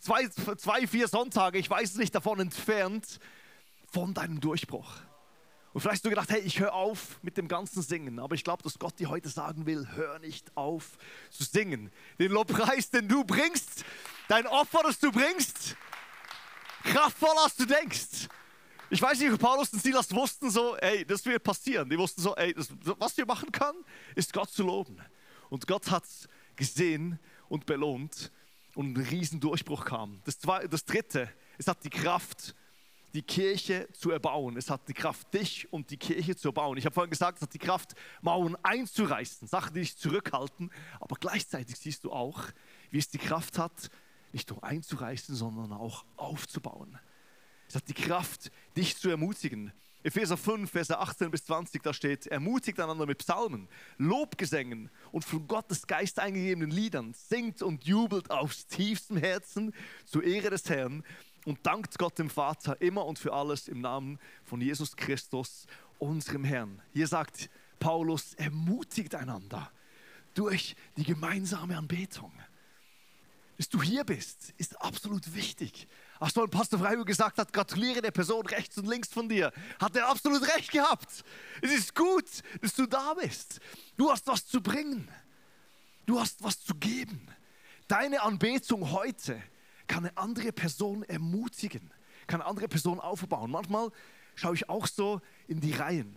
zwei, 0.00 0.28
zwei, 0.28 0.86
vier 0.86 1.08
Sonntage, 1.08 1.58
ich 1.58 1.70
weiß 1.70 1.90
es 1.90 1.96
nicht, 1.96 2.14
davon 2.14 2.40
entfernt 2.40 3.20
von 3.90 4.14
deinem 4.14 4.40
Durchbruch. 4.40 4.92
Und 5.72 5.80
vielleicht 5.80 5.96
hast 5.96 6.04
du 6.06 6.08
gedacht, 6.10 6.30
hey, 6.30 6.40
ich 6.40 6.58
höre 6.58 6.72
auf 6.72 7.18
mit 7.20 7.36
dem 7.36 7.48
ganzen 7.48 7.82
Singen. 7.82 8.18
Aber 8.18 8.34
ich 8.34 8.44
glaube, 8.44 8.62
dass 8.62 8.78
Gott 8.78 8.98
dir 8.98 9.10
heute 9.10 9.28
sagen 9.28 9.66
will, 9.66 9.86
hör 9.94 10.18
nicht 10.20 10.50
auf 10.56 10.96
zu 11.30 11.44
singen. 11.44 11.92
Den 12.18 12.32
Lobpreis, 12.32 12.88
den 12.88 13.08
du 13.08 13.24
bringst, 13.24 13.84
dein 14.28 14.46
Opfer, 14.46 14.80
das 14.84 14.98
du 14.98 15.12
bringst, 15.12 15.76
kraftvoller 16.82 17.44
als 17.44 17.56
du 17.56 17.66
denkst. 17.66 18.28
Ich 18.88 19.02
weiß 19.02 19.18
nicht, 19.18 19.38
Paulus 19.38 19.70
und 19.70 19.82
Silas 19.82 20.14
wussten 20.14 20.50
so, 20.50 20.76
ey, 20.76 21.04
das 21.04 21.26
wird 21.26 21.42
passieren. 21.42 21.90
Die 21.90 21.98
wussten 21.98 22.22
so, 22.22 22.34
ey, 22.36 22.54
das, 22.54 22.68
was 22.98 23.14
wir 23.18 23.26
machen 23.26 23.52
können, 23.52 23.84
ist 24.14 24.32
Gott 24.32 24.50
zu 24.50 24.62
loben. 24.62 24.98
Und 25.50 25.66
Gott 25.66 25.90
hat 25.90 26.04
es 26.04 26.28
gesehen 26.56 27.18
und 27.48 27.66
belohnt 27.66 28.32
und 28.74 28.96
ein 28.96 29.02
Riesendurchbruch 29.02 29.84
kam. 29.84 30.20
Das, 30.24 30.38
zwei, 30.38 30.66
das 30.66 30.84
dritte, 30.84 31.30
es 31.58 31.68
hat 31.68 31.82
die 31.84 31.90
Kraft, 31.90 32.54
die 33.14 33.22
Kirche 33.22 33.88
zu 33.92 34.10
erbauen. 34.10 34.56
Es 34.58 34.68
hat 34.68 34.86
die 34.88 34.92
Kraft, 34.92 35.32
dich 35.32 35.72
und 35.72 35.90
die 35.90 35.96
Kirche 35.96 36.36
zu 36.36 36.48
erbauen. 36.48 36.76
Ich 36.76 36.84
habe 36.84 36.94
vorhin 36.94 37.10
gesagt, 37.10 37.38
es 37.38 37.42
hat 37.42 37.54
die 37.54 37.58
Kraft, 37.58 37.94
Mauern 38.20 38.56
einzureißen, 38.62 39.48
Sachen, 39.48 39.72
die 39.72 39.80
dich 39.80 39.96
zurückhalten. 39.96 40.70
Aber 41.00 41.16
gleichzeitig 41.16 41.76
siehst 41.76 42.04
du 42.04 42.12
auch, 42.12 42.42
wie 42.90 42.98
es 42.98 43.08
die 43.08 43.18
Kraft 43.18 43.58
hat, 43.58 43.90
nicht 44.32 44.50
nur 44.50 44.62
einzureißen, 44.62 45.34
sondern 45.34 45.72
auch 45.72 46.04
aufzubauen. 46.16 46.98
Es 47.68 47.74
hat 47.74 47.88
die 47.88 47.94
Kraft, 47.94 48.50
dich 48.76 48.96
zu 48.96 49.08
ermutigen. 49.08 49.72
Epheser 50.06 50.36
5, 50.36 50.70
Verse 50.70 50.96
18 50.96 51.32
bis 51.32 51.44
20, 51.46 51.82
da 51.82 51.92
steht, 51.92 52.28
ermutigt 52.28 52.78
einander 52.78 53.06
mit 53.06 53.18
Psalmen, 53.18 53.66
Lobgesängen 53.98 54.88
und 55.10 55.24
von 55.24 55.48
Gottes 55.48 55.88
Geist 55.88 56.20
eingegebenen 56.20 56.70
Liedern, 56.70 57.12
singt 57.12 57.60
und 57.60 57.82
jubelt 57.82 58.30
aus 58.30 58.68
tiefstem 58.68 59.16
Herzen 59.16 59.74
zur 60.04 60.22
Ehre 60.22 60.50
des 60.50 60.70
Herrn 60.70 61.02
und 61.44 61.66
dankt 61.66 61.98
Gott 61.98 62.20
dem 62.20 62.30
Vater 62.30 62.80
immer 62.80 63.04
und 63.04 63.18
für 63.18 63.32
alles 63.32 63.66
im 63.66 63.80
Namen 63.80 64.20
von 64.44 64.60
Jesus 64.60 64.94
Christus, 64.94 65.66
unserem 65.98 66.44
Herrn. 66.44 66.80
Hier 66.92 67.08
sagt 67.08 67.50
Paulus, 67.80 68.34
ermutigt 68.34 69.16
einander 69.16 69.72
durch 70.34 70.76
die 70.96 71.02
gemeinsame 71.02 71.76
Anbetung. 71.76 72.30
Dass 73.56 73.68
du 73.68 73.82
hier 73.82 74.04
bist, 74.04 74.54
ist 74.56 74.80
absolut 74.80 75.34
wichtig. 75.34 75.88
Ach 76.18 76.30
so, 76.30 76.42
ein 76.42 76.50
Pastor 76.50 76.78
Freiburg 76.78 77.06
gesagt 77.06 77.38
hat, 77.38 77.52
gratuliere 77.52 78.00
der 78.00 78.10
Person 78.10 78.46
rechts 78.46 78.78
und 78.78 78.86
links 78.86 79.08
von 79.08 79.28
dir. 79.28 79.52
Hat 79.78 79.94
er 79.96 80.08
absolut 80.08 80.42
recht 80.54 80.70
gehabt. 80.70 81.24
Es 81.60 81.70
ist 81.70 81.94
gut, 81.94 82.24
dass 82.62 82.74
du 82.74 82.86
da 82.86 83.14
bist. 83.14 83.60
Du 83.96 84.10
hast 84.10 84.26
was 84.26 84.46
zu 84.46 84.62
bringen. 84.62 85.08
Du 86.06 86.18
hast 86.18 86.42
was 86.42 86.62
zu 86.62 86.74
geben. 86.74 87.28
Deine 87.88 88.22
Anbetung 88.22 88.90
heute 88.92 89.40
kann 89.86 90.04
eine 90.06 90.16
andere 90.16 90.52
Person 90.52 91.02
ermutigen, 91.02 91.92
kann 92.26 92.40
eine 92.40 92.48
andere 92.48 92.68
Person 92.68 92.98
aufbauen. 92.98 93.50
Manchmal 93.50 93.90
schaue 94.34 94.54
ich 94.54 94.68
auch 94.68 94.86
so 94.86 95.20
in 95.46 95.60
die 95.60 95.72
Reihen, 95.72 96.16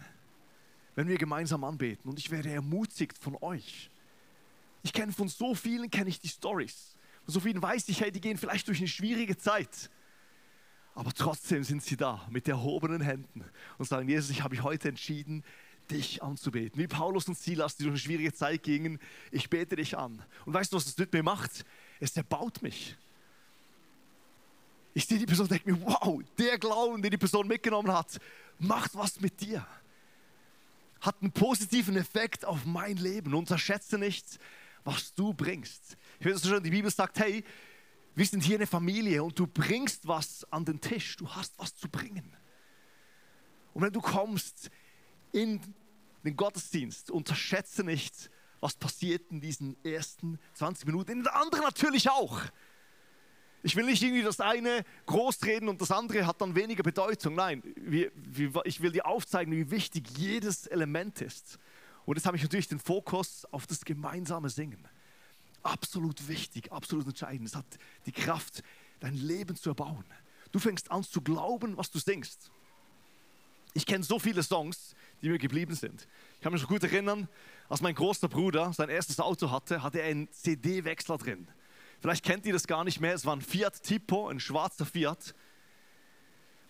wenn 0.96 1.08
wir 1.08 1.18
gemeinsam 1.18 1.64
anbeten 1.64 2.10
und 2.10 2.20
ich 2.20 2.32
werde 2.32 2.52
ermutigt 2.52 3.18
von 3.18 3.36
euch. 3.42 3.92
Ich 4.82 4.94
kenne 4.94 5.12
von 5.12 5.28
so 5.28 5.54
vielen, 5.56 5.92
kenne 5.92 6.10
ich 6.10 6.20
die 6.20 6.30
Stories 6.30 6.96
so 7.30 7.40
vielen 7.40 7.62
weiß 7.62 7.90
ich, 7.90 8.02
hey, 8.02 8.12
die 8.12 8.22
gehen 8.22 8.38
vielleicht 8.38 8.68
durch 8.68 8.80
eine 8.80 8.88
schwierige 8.88 9.38
Zeit. 9.38 9.90
Aber 10.96 11.14
trotzdem 11.14 11.64
sind 11.64 11.84
sie 11.84 11.96
da 11.96 12.28
mit 12.30 12.48
erhobenen 12.48 13.02
Händen 13.02 13.46
und 13.78 13.86
sagen, 13.86 14.10
Jesus, 14.10 14.30
ich 14.32 14.44
habe 14.44 14.56
mich 14.56 14.64
heute 14.64 14.90
entschieden, 14.90 15.44
dich 15.90 16.22
anzubeten. 16.22 16.80
Wie 16.80 16.88
Paulus 16.88 17.28
und 17.28 17.38
Silas, 17.38 17.76
die 17.76 17.84
durch 17.84 17.94
eine 17.94 18.00
schwierige 18.00 18.34
Zeit 18.34 18.64
gingen, 18.64 19.00
ich 19.32 19.50
bete 19.50 19.76
dich 19.76 19.98
an. 19.98 20.24
Und 20.46 20.54
weißt 20.54 20.72
du, 20.72 20.78
was 20.78 20.86
das 20.86 20.98
mit 20.98 21.14
mir 21.14 21.24
macht? 21.24 21.66
Es 22.00 22.16
erbaut 22.16 22.62
mich. 22.62 22.96
Ich 24.94 25.06
sehe 25.06 25.18
die 25.18 25.26
Person 25.26 25.46
und 25.46 25.52
denke 25.52 25.72
mir, 25.72 25.82
wow, 25.86 26.22
der 26.38 26.58
Glauben, 26.58 27.02
den 27.02 27.12
die 27.12 27.18
Person 27.18 27.48
mitgenommen 27.48 27.92
hat, 27.92 28.20
macht 28.58 28.96
was 28.96 29.20
mit 29.22 29.40
dir. 29.42 29.66
Hat 31.02 31.16
einen 31.22 31.32
positiven 31.32 31.96
Effekt 31.96 32.44
auf 32.44 32.66
mein 32.66 32.98
Leben. 32.98 33.34
Unterschätze 33.34 33.98
nicht, 33.98 34.40
was 34.84 35.14
du 35.16 35.34
bringst. 35.34 35.98
Ich 36.20 36.26
weiß 36.26 36.46
schon, 36.46 36.62
die 36.62 36.70
Bibel 36.70 36.92
sagt, 36.92 37.18
hey, 37.20 37.44
wir 38.14 38.26
sind 38.26 38.44
hier 38.44 38.58
eine 38.58 38.68
Familie 38.68 39.24
und 39.24 39.40
du 39.40 39.48
bringst 39.48 40.06
was 40.06 40.46
an 40.52 40.66
den 40.66 40.82
Tisch. 40.82 41.16
Du 41.16 41.30
hast 41.30 41.58
was 41.58 41.76
zu 41.78 41.88
bringen. 41.88 42.36
Und 43.74 43.84
wenn 43.84 43.94
du 43.94 44.02
kommst 44.02 44.70
in 45.32 45.62
den 46.26 46.36
Gottesdienst, 46.36 47.10
unterschätze 47.10 47.86
nicht, 47.86 48.30
was 48.60 48.76
passiert 48.76 49.32
in 49.32 49.40
diesen 49.40 49.78
ersten 49.86 50.38
20 50.56 50.88
Minuten. 50.88 51.12
In 51.12 51.20
den 51.20 51.28
anderen 51.28 51.64
natürlich 51.64 52.10
auch. 52.10 52.42
Ich 53.64 53.78
will 53.78 53.86
nicht 53.86 54.04
irgendwie 54.04 54.24
das 54.24 54.42
eine 54.42 54.84
groß 55.06 55.46
reden 55.46 55.70
und 55.70 55.80
das 55.80 55.92
andere 55.92 56.26
hat 56.26 56.42
dann 56.42 56.56
weniger 56.56 56.84
Bedeutung. 56.84 57.36
Nein, 57.36 57.64
ich 58.66 58.82
will 58.82 58.92
dir 58.92 59.06
aufzeigen, 59.06 59.54
wie 59.54 59.72
wichtig 59.72 60.10
jedes 60.18 60.68
Element 60.68 61.22
ist. 61.22 61.58
Und 62.06 62.18
jetzt 62.18 62.26
habe 62.26 62.36
ich 62.36 62.44
natürlich 62.44 62.68
den 62.68 62.80
Fokus 62.80 63.46
auf 63.46 63.66
das 63.68 63.86
gemeinsame 63.86 64.50
Singen 64.50 64.86
absolut 65.64 66.28
wichtig, 66.28 66.72
absolut 66.72 67.08
entscheidend. 67.08 67.48
Es 67.48 67.56
hat 67.56 67.66
die 68.06 68.12
Kraft, 68.12 68.64
dein 69.00 69.16
Leben 69.16 69.56
zu 69.56 69.70
erbauen. 69.70 70.06
Du 70.52 70.60
fängst 70.60 70.92
an 70.92 71.04
zu 71.04 71.22
glauben, 71.22 71.78
was 71.78 71.92
du 71.92 72.00
singst. 72.00 72.52
Ich 73.74 73.86
kenne 73.86 74.04
so 74.04 74.20
viele 74.20 74.42
Songs, 74.42 74.96
die 75.22 75.30
mir 75.30 75.38
geblieben 75.38 75.76
sind. 75.76 76.08
Ich 76.36 76.42
kann 76.42 76.54
mich 76.54 76.62
noch 76.62 76.70
gut 76.70 76.84
erinnern, 76.84 77.28
als 77.68 77.82
mein 77.82 77.94
großer 77.94 78.28
Bruder 78.28 78.74
sein 78.74 78.90
erstes 78.90 79.20
Auto 79.20 79.52
hatte, 79.52 79.84
hatte 79.84 80.02
er 80.02 80.10
einen 80.10 80.32
CD-Wechsler 80.32 81.18
drin. 81.18 81.48
Vielleicht 82.02 82.24
kennt 82.24 82.46
ihr 82.46 82.54
das 82.54 82.66
gar 82.66 82.84
nicht 82.84 83.00
mehr. 83.00 83.14
Es 83.14 83.26
war 83.26 83.36
ein 83.36 83.42
Fiat 83.42 83.84
Tipo, 83.84 84.30
ein 84.30 84.40
schwarzer 84.40 84.86
Fiat. 84.86 85.36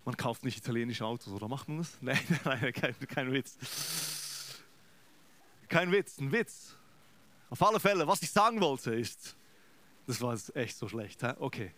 Man 0.04 0.18
kauft 0.18 0.44
nicht 0.44 0.58
italienische 0.58 1.06
Autos, 1.06 1.32
oder 1.32 1.48
macht 1.48 1.68
man 1.70 1.78
das? 1.78 1.98
Nein, 2.02 2.20
nein, 2.44 2.74
kein, 2.74 2.96
kein 3.08 3.32
Witz. 3.32 3.58
Kein 5.68 5.92
Witz, 5.92 6.18
ein 6.18 6.32
Witz. 6.32 6.76
Auf 7.50 7.62
alle 7.64 7.80
Fälle, 7.80 8.08
was 8.08 8.22
ich 8.22 8.32
sagen 8.32 8.62
wollte 8.62 8.94
ist, 8.94 9.36
das 10.06 10.22
war 10.22 10.38
echt 10.54 10.78
so 10.78 10.88
schlecht, 10.88 11.24
okay. 11.40 11.74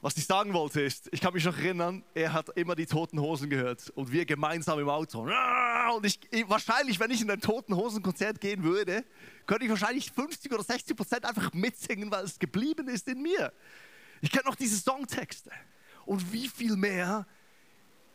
Was 0.00 0.16
ich 0.16 0.26
sagen 0.26 0.52
wollte 0.52 0.80
ist, 0.80 1.08
ich 1.12 1.20
kann 1.20 1.34
mich 1.34 1.44
noch 1.44 1.56
erinnern, 1.56 2.04
er 2.14 2.32
hat 2.32 2.50
immer 2.50 2.76
die 2.76 2.86
Toten 2.86 3.20
Hosen 3.20 3.50
gehört 3.50 3.90
und 3.90 4.12
wir 4.12 4.24
gemeinsam 4.24 4.78
im 4.78 4.88
Auto. 4.88 5.28
Und 5.94 6.06
ich, 6.06 6.20
wahrscheinlich, 6.48 7.00
wenn 7.00 7.10
ich 7.10 7.20
in 7.20 7.30
ein 7.30 7.40
Toten 7.40 7.74
Hosen 7.74 8.02
Konzert 8.02 8.40
gehen 8.40 8.62
würde, 8.62 9.04
könnte 9.46 9.64
ich 9.64 9.70
wahrscheinlich 9.70 10.12
50 10.12 10.52
oder 10.52 10.62
60 10.62 10.96
Prozent 10.96 11.24
einfach 11.24 11.52
mitsingen, 11.52 12.10
weil 12.12 12.24
es 12.24 12.38
geblieben 12.38 12.86
ist 12.88 13.08
in 13.08 13.22
mir. 13.22 13.52
Ich 14.20 14.30
kenne 14.30 14.44
noch 14.44 14.54
diese 14.54 14.76
Songtexte. 14.76 15.50
Und 16.04 16.32
wie 16.32 16.48
viel 16.48 16.76
mehr 16.76 17.26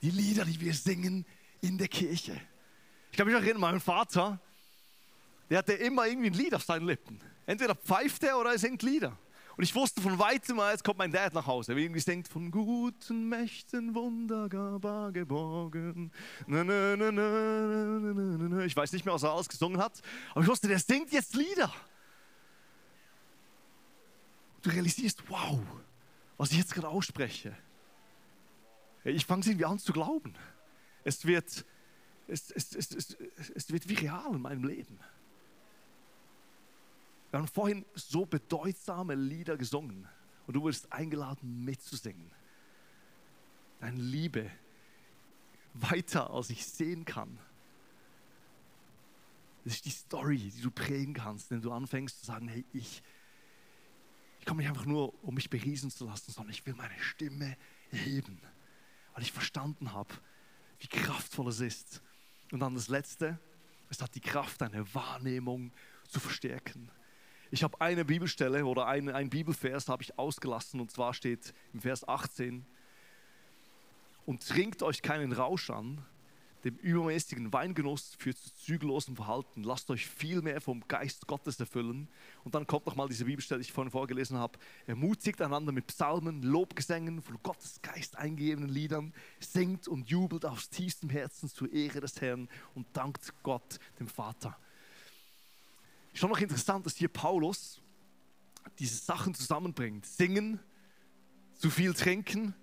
die 0.01 0.11
Lieder, 0.11 0.45
die 0.45 0.59
wir 0.59 0.73
singen 0.73 1.25
in 1.61 1.77
der 1.77 1.87
Kirche. 1.87 2.39
Ich 3.11 3.17
kann 3.17 3.27
mich 3.27 3.35
noch 3.35 3.41
erinnern, 3.41 3.61
mein 3.61 3.79
Vater, 3.79 4.39
der 5.49 5.59
hatte 5.59 5.73
immer 5.73 6.07
irgendwie 6.07 6.27
ein 6.27 6.33
Lied 6.33 6.53
auf 6.55 6.63
seinen 6.63 6.85
Lippen. 6.85 7.19
Entweder 7.45 7.75
pfeift 7.75 8.23
er 8.23 8.39
oder 8.39 8.51
er 8.51 8.59
singt 8.59 8.81
Lieder. 8.83 9.17
Und 9.55 9.63
ich 9.63 9.75
wusste 9.75 10.01
von 10.01 10.17
weitem, 10.17 10.57
jetzt 10.71 10.83
kommt 10.83 10.97
mein 10.97 11.11
Dad 11.11 11.33
nach 11.33 11.45
Hause, 11.45 11.75
wie 11.75 11.83
irgendwie 11.83 11.99
singt 11.99 12.27
von 12.27 12.49
guten 12.49 13.29
Mächten 13.29 13.93
wunderbar 13.93 15.11
geborgen. 15.11 16.11
Ich 18.65 18.75
weiß 18.75 18.93
nicht 18.93 19.05
mehr, 19.05 19.13
was 19.13 19.21
er 19.21 19.31
alles 19.31 19.47
gesungen 19.47 19.79
hat, 19.79 20.01
aber 20.31 20.41
ich 20.41 20.47
wusste, 20.47 20.67
der 20.67 20.79
singt 20.79 21.11
jetzt 21.11 21.35
Lieder. 21.35 21.71
Du 24.63 24.71
realisierst, 24.71 25.21
wow, 25.29 25.59
was 26.37 26.51
ich 26.51 26.57
jetzt 26.57 26.73
gerade 26.73 26.87
ausspreche. 26.87 27.55
Ich 29.03 29.25
fange 29.25 29.45
irgendwie 29.45 29.65
an 29.65 29.77
zu 29.77 29.93
glauben. 29.93 30.33
Es 31.03 31.27
wird, 31.27 31.65
es, 32.27 32.49
es, 32.49 32.73
es, 32.73 33.17
es 33.53 33.71
wird 33.71 33.87
wie 33.87 33.95
real 33.95 34.33
in 34.33 34.41
meinem 34.41 34.63
Leben. 34.63 34.99
Wir 37.33 37.39
haben 37.39 37.47
vorhin 37.47 37.83
so 37.95 38.27
bedeutsame 38.27 39.15
Lieder 39.15 39.57
gesungen 39.57 40.07
und 40.45 40.55
du 40.55 40.61
wurdest 40.61 40.93
eingeladen 40.93 41.65
mitzusingen. 41.65 42.29
Deine 43.79 43.99
Liebe 43.99 44.51
weiter, 45.73 46.29
als 46.29 46.51
ich 46.51 46.63
sehen 46.63 47.05
kann. 47.05 47.39
Das 49.63 49.73
ist 49.73 49.85
die 49.85 49.89
Story, 49.89 50.37
die 50.37 50.61
du 50.61 50.69
prägen 50.69 51.15
kannst, 51.15 51.49
wenn 51.49 51.63
du 51.63 51.71
anfängst 51.71 52.19
zu 52.19 52.25
sagen, 52.27 52.47
hey, 52.49 52.65
ich, 52.71 53.01
ich 54.39 54.45
komme 54.45 54.61
nicht 54.61 54.69
einfach 54.69 54.85
nur, 54.85 55.11
um 55.23 55.33
mich 55.33 55.49
beriesen 55.49 55.89
zu 55.89 56.05
lassen, 56.05 56.31
sondern 56.31 56.53
ich 56.53 56.63
will 56.67 56.75
meine 56.75 56.99
Stimme 56.99 57.57
heben, 57.89 58.39
weil 59.15 59.23
ich 59.23 59.31
verstanden 59.31 59.91
habe, 59.91 60.13
wie 60.77 60.87
kraftvoll 60.87 61.47
es 61.47 61.61
ist. 61.61 62.03
Und 62.51 62.59
dann 62.59 62.75
das 62.75 62.89
Letzte, 62.89 63.39
es 63.89 64.03
hat 64.03 64.13
die 64.13 64.21
Kraft, 64.21 64.61
deine 64.61 64.93
Wahrnehmung 64.93 65.71
zu 66.07 66.19
verstärken. 66.19 66.91
Ich 67.53 67.61
habe 67.61 67.79
eine 67.79 68.03
Bibelstelle 68.03 68.65
oder 68.65 68.87
einen, 68.87 69.09
einen 69.09 69.29
Bibelvers 69.29 69.87
habe 69.87 70.01
ich 70.01 70.17
ausgelassen 70.17 70.79
und 70.79 70.89
zwar 70.89 71.13
steht 71.13 71.53
im 71.71 71.81
Vers 71.81 72.07
18 72.07 72.65
und 74.25 74.47
trinkt 74.47 74.81
euch 74.81 75.03
keinen 75.03 75.31
Rausch 75.31 75.69
an, 75.69 76.03
dem 76.63 76.77
übermäßigen 76.77 77.53
Weingenuss 77.53 78.15
führt 78.17 78.39
zu 78.39 78.55
zügellosem 78.55 79.15
Verhalten. 79.15 79.61
Lasst 79.61 79.91
euch 79.91 80.07
viel 80.07 80.41
mehr 80.41 80.61
vom 80.61 80.83
Geist 80.87 81.27
Gottes 81.27 81.59
erfüllen. 81.59 82.07
Und 82.43 82.55
dann 82.55 82.65
kommt 82.65 82.87
nochmal 82.87 83.07
diese 83.07 83.25
Bibelstelle, 83.25 83.59
die 83.59 83.67
ich 83.67 83.71
vorhin 83.71 83.91
vorgelesen 83.91 84.39
habe. 84.39 84.57
Ermutigt 84.87 85.39
einander 85.39 85.71
mit 85.73 85.85
Psalmen, 85.85 86.41
Lobgesängen, 86.41 87.21
von 87.21 87.37
Gottes 87.43 87.83
Geist 87.83 88.17
eingegebenen 88.17 88.71
Liedern. 88.71 89.13
Singt 89.39 89.87
und 89.87 90.09
jubelt 90.09 90.43
aus 90.43 90.71
tiefstem 90.71 91.11
Herzen 91.11 91.49
zur 91.49 91.71
Ehre 91.71 92.01
des 92.01 92.19
Herrn 92.19 92.49
und 92.73 92.87
dankt 92.93 93.31
Gott, 93.43 93.77
dem 93.99 94.07
Vater. 94.07 94.57
Schon 96.23 96.29
noch 96.29 96.39
interessant, 96.39 96.85
dass 96.85 96.95
hier 96.95 97.09
Paulus 97.09 97.81
diese 98.79 98.95
Sachen 98.95 99.35
zusammenbringt. 99.35 100.05
Singen, 100.05 100.57
zu 101.53 101.69
viel 101.69 101.93
trinken, 101.93 102.55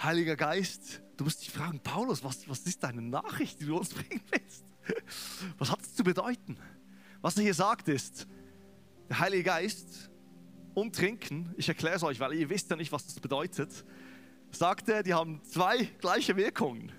Heiliger 0.00 0.36
Geist. 0.36 1.02
Du 1.16 1.24
musst 1.24 1.40
dich 1.40 1.50
fragen, 1.50 1.80
Paulus, 1.80 2.22
was, 2.22 2.48
was 2.48 2.60
ist 2.60 2.84
deine 2.84 3.02
Nachricht, 3.02 3.58
die 3.58 3.66
du 3.66 3.76
uns 3.76 3.88
bringen 3.94 4.22
willst? 4.30 4.62
Was 5.58 5.72
hat 5.72 5.80
es 5.80 5.96
zu 5.96 6.04
bedeuten? 6.04 6.56
Was 7.22 7.36
er 7.36 7.42
hier 7.42 7.54
sagt 7.54 7.88
ist, 7.88 8.28
der 9.08 9.18
Heilige 9.18 9.42
Geist 9.42 10.08
und 10.74 10.94
Trinken, 10.94 11.52
ich 11.56 11.68
erkläre 11.68 11.96
es 11.96 12.04
euch, 12.04 12.20
weil 12.20 12.34
ihr 12.34 12.48
wisst 12.50 12.70
ja 12.70 12.76
nicht, 12.76 12.92
was 12.92 13.04
das 13.04 13.18
bedeutet, 13.18 13.84
sagt 14.52 14.88
er, 14.88 15.02
die 15.02 15.12
haben 15.12 15.42
zwei 15.42 15.86
gleiche 15.98 16.36
Wirkungen 16.36 16.92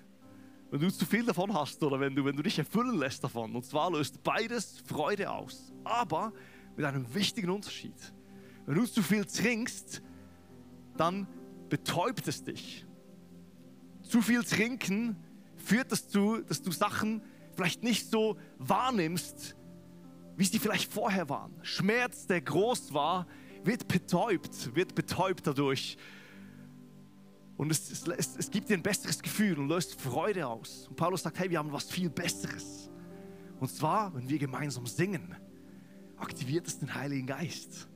wenn 0.70 0.80
du 0.80 0.90
zu 0.90 1.06
viel 1.06 1.24
davon 1.24 1.52
hast 1.54 1.82
oder 1.82 2.00
wenn 2.00 2.14
du, 2.14 2.24
wenn 2.24 2.36
du 2.36 2.42
dich 2.42 2.58
erfüllen 2.58 2.98
lässt 2.98 3.22
davon. 3.22 3.54
Und 3.54 3.64
zwar 3.64 3.90
löst 3.90 4.22
beides 4.22 4.82
Freude 4.86 5.30
aus, 5.30 5.72
aber 5.84 6.32
mit 6.76 6.84
einem 6.84 7.12
wichtigen 7.14 7.50
Unterschied. 7.50 7.94
Wenn 8.66 8.76
du 8.76 8.84
zu 8.84 9.02
viel 9.02 9.24
trinkst, 9.24 10.02
dann 10.96 11.28
betäubt 11.68 12.26
es 12.28 12.42
dich. 12.42 12.86
Zu 14.02 14.22
viel 14.22 14.42
Trinken 14.42 15.16
führt 15.56 15.90
dazu, 15.92 16.38
dass 16.46 16.62
du 16.62 16.70
Sachen 16.70 17.22
vielleicht 17.54 17.82
nicht 17.82 18.10
so 18.10 18.36
wahrnimmst, 18.58 19.56
wie 20.36 20.44
sie 20.44 20.58
vielleicht 20.58 20.92
vorher 20.92 21.28
waren. 21.28 21.54
Schmerz, 21.62 22.26
der 22.26 22.40
groß 22.40 22.92
war, 22.92 23.26
wird 23.64 23.88
betäubt, 23.88 24.74
wird 24.74 24.94
betäubt 24.94 25.46
dadurch. 25.46 25.96
Und 27.56 27.70
es, 27.70 28.06
es, 28.06 28.36
es 28.36 28.50
gibt 28.50 28.68
dir 28.68 28.74
ein 28.74 28.82
besseres 28.82 29.22
Gefühl 29.22 29.58
und 29.58 29.68
löst 29.68 30.00
Freude 30.00 30.46
aus. 30.46 30.86
Und 30.88 30.96
Paulus 30.96 31.22
sagt, 31.22 31.38
hey, 31.38 31.50
wir 31.50 31.58
haben 31.58 31.72
was 31.72 31.90
viel 31.90 32.10
Besseres. 32.10 32.90
Und 33.60 33.70
zwar, 33.70 34.14
wenn 34.14 34.28
wir 34.28 34.38
gemeinsam 34.38 34.86
singen, 34.86 35.34
aktiviert 36.16 36.66
es 36.66 36.78
den 36.78 36.94
Heiligen 36.94 37.26
Geist. 37.26 37.88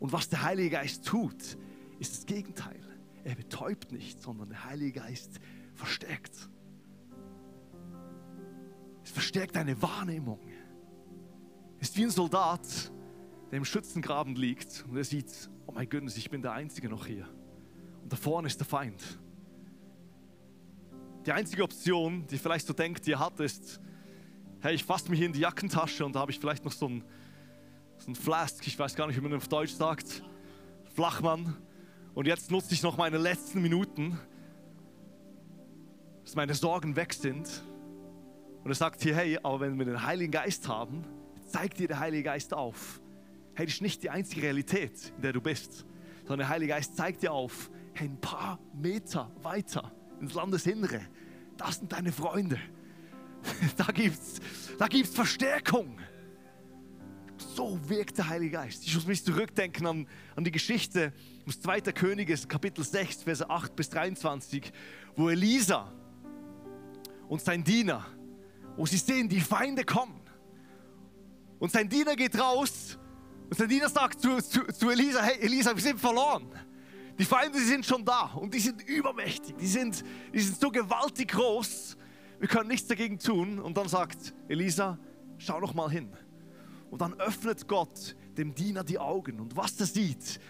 Und 0.00 0.12
was 0.12 0.28
der 0.28 0.42
Heilige 0.42 0.70
Geist 0.70 1.06
tut, 1.06 1.58
ist 1.98 2.16
das 2.16 2.26
Gegenteil. 2.26 2.80
Er 3.24 3.34
betäubt 3.34 3.92
nicht, 3.92 4.20
sondern 4.20 4.48
der 4.48 4.64
Heilige 4.64 5.00
Geist 5.00 5.40
verstärkt. 5.74 6.48
Es 9.04 9.10
verstärkt 9.10 9.56
deine 9.56 9.80
Wahrnehmung. 9.82 10.40
Es 11.78 11.90
ist 11.90 11.96
wie 11.96 12.04
ein 12.04 12.10
Soldat, 12.10 12.92
der 13.50 13.58
im 13.58 13.64
Schützengraben 13.64 14.34
liegt 14.34 14.84
und 14.88 14.96
er 14.96 15.04
sieht, 15.04 15.50
oh 15.66 15.72
mein 15.72 15.88
Gott, 15.88 16.16
ich 16.16 16.30
bin 16.30 16.40
der 16.40 16.52
Einzige 16.52 16.88
noch 16.88 17.06
hier. 17.06 17.28
Da 18.12 18.16
vorne 18.16 18.46
ist 18.46 18.60
der 18.60 18.66
Feind. 18.66 19.02
Die 21.24 21.32
einzige 21.32 21.62
Option, 21.62 22.26
die 22.26 22.36
vielleicht 22.36 22.66
so 22.66 22.74
denkt, 22.74 23.06
die 23.06 23.12
er 23.12 23.20
hat, 23.20 23.40
ist, 23.40 23.80
hey, 24.60 24.74
ich 24.74 24.84
fasse 24.84 25.10
mich 25.10 25.22
in 25.22 25.32
die 25.32 25.40
Jackentasche 25.40 26.04
und 26.04 26.14
da 26.14 26.20
habe 26.20 26.30
ich 26.30 26.38
vielleicht 26.38 26.62
noch 26.62 26.72
so 26.72 26.90
ein, 26.90 27.04
so 27.96 28.10
ein 28.10 28.14
Flask, 28.14 28.66
ich 28.66 28.78
weiß 28.78 28.96
gar 28.96 29.06
nicht, 29.06 29.16
wie 29.16 29.22
man 29.22 29.32
auf 29.32 29.48
Deutsch 29.48 29.72
sagt, 29.72 30.22
Flachmann. 30.94 31.56
Und 32.12 32.26
jetzt 32.26 32.50
nutze 32.50 32.74
ich 32.74 32.82
noch 32.82 32.98
meine 32.98 33.16
letzten 33.16 33.62
Minuten, 33.62 34.18
dass 36.22 36.34
meine 36.34 36.52
Sorgen 36.52 36.96
weg 36.96 37.14
sind. 37.14 37.62
Und 38.62 38.70
er 38.70 38.74
sagt 38.74 39.00
hier, 39.00 39.16
hey, 39.16 39.38
aber 39.42 39.60
wenn 39.60 39.78
wir 39.78 39.86
den 39.86 40.04
Heiligen 40.04 40.32
Geist 40.32 40.68
haben, 40.68 41.06
zeigt 41.46 41.78
dir 41.78 41.88
der 41.88 41.98
Heilige 41.98 42.24
Geist 42.24 42.52
auf. 42.52 43.00
Hey, 43.54 43.64
das 43.64 43.76
ist 43.76 43.80
nicht 43.80 44.02
die 44.02 44.10
einzige 44.10 44.42
Realität, 44.42 45.14
in 45.16 45.22
der 45.22 45.32
du 45.32 45.40
bist, 45.40 45.86
sondern 46.24 46.40
der 46.40 46.48
Heilige 46.50 46.74
Geist 46.74 46.94
zeigt 46.94 47.22
dir 47.22 47.32
auf, 47.32 47.70
ein 47.94 48.20
paar 48.20 48.58
Meter 48.74 49.30
weiter 49.42 49.92
ins 50.20 50.34
Landesinnere, 50.34 51.00
das 51.56 51.76
sind 51.76 51.92
deine 51.92 52.12
Freunde. 52.12 52.58
Da 53.76 53.86
gibt 53.86 54.18
es 54.18 54.40
da 54.78 54.86
gibt's 54.86 55.14
Verstärkung. 55.14 55.98
So 57.54 57.78
wirkt 57.88 58.18
der 58.18 58.28
Heilige 58.28 58.52
Geist. 58.52 58.84
Ich 58.84 58.94
muss 58.94 59.06
mich 59.06 59.24
zurückdenken 59.24 59.86
an, 59.86 60.08
an 60.36 60.44
die 60.44 60.50
Geschichte 60.50 61.12
aus 61.46 61.60
2. 61.60 61.80
Könige, 61.92 62.36
Kapitel 62.48 62.84
6, 62.84 63.24
Verse 63.24 63.48
8 63.48 63.74
bis 63.74 63.90
23, 63.90 64.72
wo 65.16 65.28
Elisa 65.28 65.92
und 67.28 67.42
sein 67.42 67.64
Diener, 67.64 68.06
wo 68.76 68.86
sie 68.86 68.96
sehen, 68.96 69.28
die 69.28 69.40
Feinde 69.40 69.84
kommen. 69.84 70.20
Und 71.58 71.72
sein 71.72 71.88
Diener 71.88 72.16
geht 72.16 72.38
raus 72.38 72.98
und 73.50 73.56
sein 73.56 73.68
Diener 73.68 73.88
sagt 73.88 74.20
zu, 74.20 74.38
zu, 74.38 74.64
zu 74.66 74.90
Elisa, 74.90 75.22
hey 75.22 75.40
Elisa, 75.40 75.74
wir 75.74 75.82
sind 75.82 76.00
verloren. 76.00 76.48
Die 77.22 77.26
Feinde 77.26 77.60
sind 77.60 77.86
schon 77.86 78.04
da 78.04 78.32
und 78.34 78.52
die 78.52 78.58
sind 78.58 78.82
übermächtig, 78.82 79.54
die 79.56 79.68
sind, 79.68 80.02
die 80.34 80.40
sind 80.40 80.60
so 80.60 80.72
gewaltig 80.72 81.28
groß, 81.28 81.96
wir 82.40 82.48
können 82.48 82.66
nichts 82.66 82.88
dagegen 82.88 83.16
tun. 83.20 83.60
Und 83.60 83.76
dann 83.76 83.86
sagt 83.86 84.34
Elisa, 84.48 84.98
schau 85.38 85.60
noch 85.60 85.72
mal 85.72 85.88
hin. 85.88 86.12
Und 86.90 87.00
dann 87.00 87.14
öffnet 87.20 87.68
Gott 87.68 88.16
dem 88.36 88.56
Diener 88.56 88.82
die 88.82 88.98
Augen 88.98 89.38
und 89.38 89.56
was 89.56 89.78
er 89.78 89.86
sieht, 89.86 90.40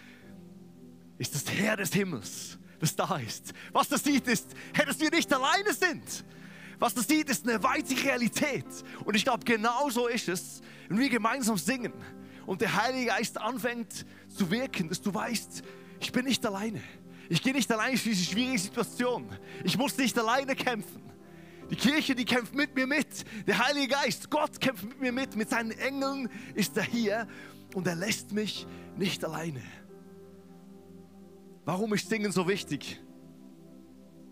ist 1.19 1.35
das 1.35 1.45
Herr 1.51 1.77
des 1.77 1.93
Himmels, 1.93 2.57
das 2.79 2.95
da 2.95 3.17
ist. 3.17 3.53
Was 3.71 3.91
er 3.91 3.99
sieht, 3.99 4.27
ist, 4.27 4.47
hey, 4.73 4.87
dass 4.87 4.99
wir 4.99 5.11
nicht 5.11 5.31
alleine 5.31 5.73
sind. 5.73 6.25
Was 6.79 6.95
das 6.95 7.07
sieht, 7.07 7.29
ist 7.29 7.47
eine 7.47 7.61
weite 7.61 8.03
Realität. 8.03 8.65
Und 9.05 9.15
ich 9.15 9.25
glaube, 9.25 9.45
genau 9.45 9.91
so 9.91 10.07
ist 10.07 10.27
es, 10.27 10.63
wenn 10.87 10.97
wir 10.97 11.09
gemeinsam 11.09 11.55
singen 11.55 11.93
und 12.47 12.61
der 12.61 12.73
Heilige 12.81 13.09
Geist 13.09 13.39
anfängt 13.39 14.07
zu 14.27 14.49
wirken, 14.49 14.89
dass 14.89 14.99
du 14.99 15.13
weißt, 15.13 15.61
ich 16.03 16.11
bin 16.11 16.25
nicht 16.25 16.45
alleine. 16.45 16.81
Ich 17.29 17.41
gehe 17.41 17.53
nicht 17.53 17.71
alleine 17.71 17.91
durch 17.91 18.03
diese 18.03 18.23
schwierige 18.25 18.59
Situation. 18.59 19.27
Ich 19.63 19.77
muss 19.77 19.97
nicht 19.97 20.17
alleine 20.19 20.55
kämpfen. 20.55 21.01
Die 21.69 21.75
Kirche, 21.75 22.13
die 22.13 22.25
kämpft 22.25 22.53
mit 22.53 22.75
mir 22.75 22.85
mit. 22.85 23.07
Der 23.47 23.65
Heilige 23.65 23.87
Geist, 23.87 24.29
Gott 24.29 24.59
kämpft 24.59 24.83
mit 24.83 24.99
mir 24.99 25.11
mit. 25.11 25.35
Mit 25.35 25.49
seinen 25.49 25.71
Engeln 25.71 26.29
ist 26.53 26.75
er 26.77 26.83
hier 26.83 27.27
und 27.73 27.87
er 27.87 27.95
lässt 27.95 28.33
mich 28.33 28.67
nicht 28.97 29.23
alleine. 29.23 29.61
Warum 31.65 31.93
ist 31.93 32.09
Singen 32.09 32.31
so 32.31 32.47
wichtig? 32.47 33.01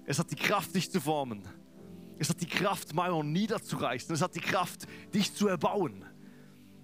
Es 0.06 0.20
hat 0.20 0.30
die 0.30 0.36
Kraft, 0.36 0.76
dich 0.76 0.92
zu 0.92 1.00
formen. 1.00 1.48
Es 2.20 2.30
hat 2.30 2.42
die 2.42 2.48
Kraft, 2.48 2.94
Mauern 2.94 3.32
niederzureißen. 3.32 4.14
Es 4.14 4.22
hat 4.22 4.36
die 4.36 4.42
Kraft, 4.42 4.86
dich 5.14 5.34
zu 5.34 5.48
erbauen. 5.48 6.04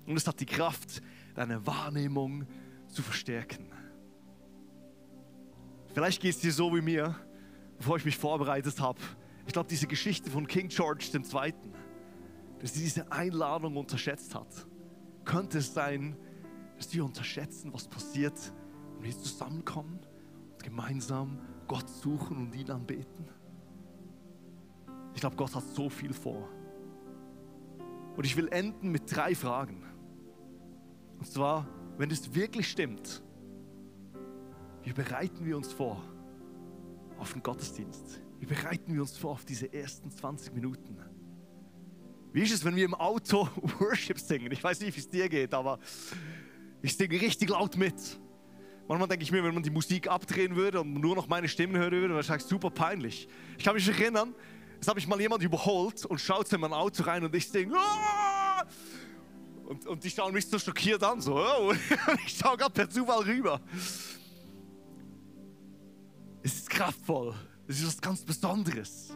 Und 0.06 0.16
es 0.16 0.26
hat 0.26 0.40
die 0.40 0.46
Kraft, 0.46 1.02
deine 1.36 1.68
Wahrnehmung 1.68 2.48
zu 2.88 3.04
verstärken. 3.04 3.68
Vielleicht 5.98 6.22
geht 6.22 6.36
es 6.36 6.42
dir 6.42 6.54
so 6.54 6.72
wie 6.76 6.82
mir, 6.82 7.16
bevor 7.80 7.98
ich 7.98 8.06
mich 8.06 8.16
vorbereitet 8.16 8.80
habe. 8.80 9.00
Ich 9.48 9.54
glaube, 9.54 9.68
diese 9.68 9.88
Geschichte 9.88 10.30
von 10.30 10.46
King 10.46 10.68
George 10.68 11.10
II., 11.12 11.54
dass 12.60 12.76
sie 12.76 12.82
diese 12.82 13.12
Einladung 13.12 13.76
unterschätzt 13.78 14.36
hat. 14.36 14.46
Könnte 15.26 15.58
es 15.58 15.74
sein, 15.74 16.16
dass 16.78 16.94
wir 16.94 17.04
unterschätzen, 17.04 17.74
was 17.74 17.88
passiert, 17.88 18.36
wenn 18.94 19.06
wir 19.06 19.18
zusammenkommen 19.18 20.00
und 20.54 20.64
gemeinsam 20.64 21.40
Gott 21.68 21.90
suchen 21.90 22.38
und 22.38 22.54
ihn 22.54 22.70
anbeten? 22.70 23.26
Ich 25.16 25.22
glaube, 25.22 25.36
Gott 25.36 25.56
hat 25.56 25.64
so 25.64 25.90
viel 25.90 26.14
vor. 26.14 26.48
Und 28.16 28.24
ich 28.24 28.38
will 28.38 28.50
enden 28.50 28.92
mit 28.92 29.16
drei 29.16 29.34
Fragen. 29.34 29.84
Und 31.18 31.26
zwar, 31.26 31.68
wenn 31.98 32.12
es 32.12 32.36
wirklich 32.36 32.70
stimmt, 32.70 33.24
wie 34.88 34.94
bereiten 34.94 35.46
wir 35.46 35.58
uns 35.58 35.74
vor 35.74 36.02
auf 37.18 37.34
den 37.34 37.44
Gottesdienst? 37.44 38.22
Wie 38.40 38.46
bereiten 38.46 38.94
wir 38.94 39.02
uns 39.02 39.18
vor 39.18 39.32
auf 39.32 39.44
diese 39.44 39.74
ersten 39.74 40.10
20 40.10 40.54
Minuten? 40.54 40.98
Wie 42.32 42.42
ist 42.42 42.54
es, 42.54 42.64
wenn 42.64 42.78
wir 42.78 42.86
im 42.86 42.94
Auto 42.94 43.50
Worship 43.80 44.18
singen? 44.18 44.50
Ich 44.50 44.64
weiß 44.64 44.80
nicht, 44.80 44.96
wie 44.96 45.02
es 45.02 45.10
dir 45.10 45.28
geht, 45.28 45.54
aber 45.54 45.78
ich 46.82 46.96
singe 46.96 47.20
richtig 47.20 47.50
laut 47.50 47.76
mit. 47.76 47.96
Manchmal 48.88 49.10
denke 49.10 49.24
ich 49.24 49.32
mir, 49.34 49.44
wenn 49.44 49.54
man 49.54 49.64
die 49.64 49.72
Musik 49.72 50.08
abdrehen 50.08 50.56
würde 50.56 50.80
und 50.80 50.94
nur 50.94 51.16
noch 51.16 51.28
meine 51.28 51.50
Stimme 51.50 51.80
hören 51.80 51.92
würde, 51.92 52.16
wäre 52.16 52.38
es 52.38 52.48
super 52.48 52.70
peinlich. 52.70 53.28
Ich 53.58 53.66
kann 53.66 53.76
mich 53.76 53.88
erinnern, 53.90 54.34
Jetzt 54.76 54.88
habe 54.88 55.00
ich 55.00 55.08
mal 55.08 55.20
jemand 55.20 55.42
überholt 55.42 56.06
und 56.06 56.22
schaut 56.22 56.54
in 56.54 56.62
mein 56.62 56.72
Auto 56.72 57.02
rein 57.02 57.26
und 57.26 57.34
ich 57.34 57.52
denke, 57.52 57.76
ah! 57.76 58.64
und, 59.66 59.88
und 59.88 60.04
die 60.04 60.12
schauen 60.12 60.32
mich 60.32 60.48
so 60.48 60.60
schockiert 60.60 61.04
an, 61.04 61.20
so, 61.20 61.36
oh. 61.36 61.74
ich 62.28 62.38
schaue 62.38 62.56
gerade 62.58 62.72
per 62.72 62.88
Zufall 62.88 63.24
rüber. 63.24 63.60
Es 66.44 66.56
ist 66.56 66.70
kraftvoll, 66.70 67.34
es 67.68 67.80
ist 67.80 67.88
was 67.88 68.02
ganz 68.02 68.24
Besonderes. 68.24 69.16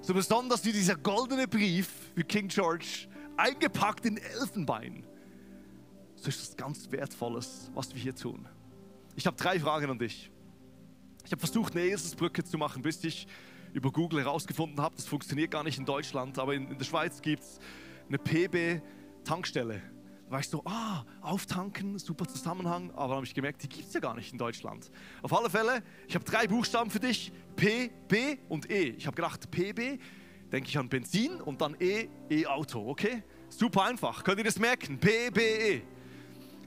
So 0.00 0.14
besonders 0.14 0.64
wie 0.64 0.72
dieser 0.72 0.96
goldene 0.96 1.48
Brief 1.48 1.88
für 2.14 2.24
King 2.24 2.48
George, 2.48 3.08
eingepackt 3.36 4.06
in 4.06 4.16
Elfenbein. 4.16 5.04
So 6.16 6.28
ist 6.28 6.40
das 6.40 6.56
ganz 6.56 6.90
Wertvolles, 6.90 7.70
was 7.74 7.94
wir 7.94 8.00
hier 8.00 8.14
tun. 8.14 8.48
Ich 9.14 9.26
habe 9.26 9.36
drei 9.36 9.60
Fragen 9.60 9.90
an 9.90 9.98
dich. 9.98 10.30
Ich 11.24 11.32
habe 11.32 11.40
versucht, 11.40 11.74
eine 11.74 11.84
Eselsbrücke 11.84 12.44
zu 12.44 12.56
machen, 12.56 12.82
bis 12.82 13.02
ich 13.04 13.26
über 13.72 13.90
Google 13.90 14.20
herausgefunden 14.20 14.80
habe, 14.80 14.96
das 14.96 15.06
funktioniert 15.06 15.50
gar 15.50 15.62
nicht 15.62 15.78
in 15.78 15.84
Deutschland, 15.84 16.38
aber 16.38 16.54
in, 16.54 16.70
in 16.70 16.78
der 16.78 16.84
Schweiz 16.84 17.20
gibt 17.20 17.42
es 17.42 17.58
eine 18.08 18.18
PB-Tankstelle. 18.18 19.82
War 20.28 20.40
ich 20.40 20.48
so, 20.48 20.62
ah, 20.64 21.04
auftanken, 21.20 21.98
super 21.98 22.26
Zusammenhang, 22.26 22.90
aber 22.90 23.08
dann 23.08 23.16
habe 23.16 23.26
ich 23.26 23.34
gemerkt, 23.34 23.62
die 23.62 23.68
gibt 23.68 23.86
es 23.86 23.94
ja 23.94 24.00
gar 24.00 24.14
nicht 24.14 24.32
in 24.32 24.38
Deutschland. 24.38 24.90
Auf 25.22 25.32
alle 25.32 25.48
Fälle, 25.48 25.82
ich 26.08 26.14
habe 26.16 26.24
drei 26.24 26.48
Buchstaben 26.48 26.90
für 26.90 26.98
dich, 26.98 27.32
P, 27.54 27.90
B 28.08 28.38
und 28.48 28.68
E. 28.68 28.90
Ich 28.90 29.06
habe 29.06 29.14
gedacht, 29.14 29.48
PB, 29.50 30.00
denke 30.50 30.68
ich 30.68 30.76
an 30.78 30.88
Benzin 30.88 31.40
und 31.40 31.60
dann 31.60 31.76
E, 31.78 32.08
E-Auto, 32.28 32.88
okay? 32.88 33.22
Super 33.48 33.84
einfach, 33.84 34.24
könnt 34.24 34.38
ihr 34.38 34.44
das 34.44 34.58
merken? 34.58 34.98
P, 34.98 35.30
B, 35.30 35.40
E. 35.40 35.82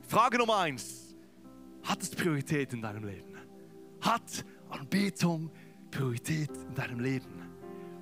Frage 0.07 0.37
Nummer 0.37 0.59
eins, 0.59 1.13
hat 1.83 2.01
es 2.01 2.11
Priorität 2.11 2.71
in 2.71 2.81
deinem 2.81 3.03
Leben? 3.03 3.35
Hat 3.99 4.45
Anbetung 4.69 5.51
Priorität 5.91 6.51
in 6.69 6.75
deinem 6.75 6.99
Leben. 7.01 7.41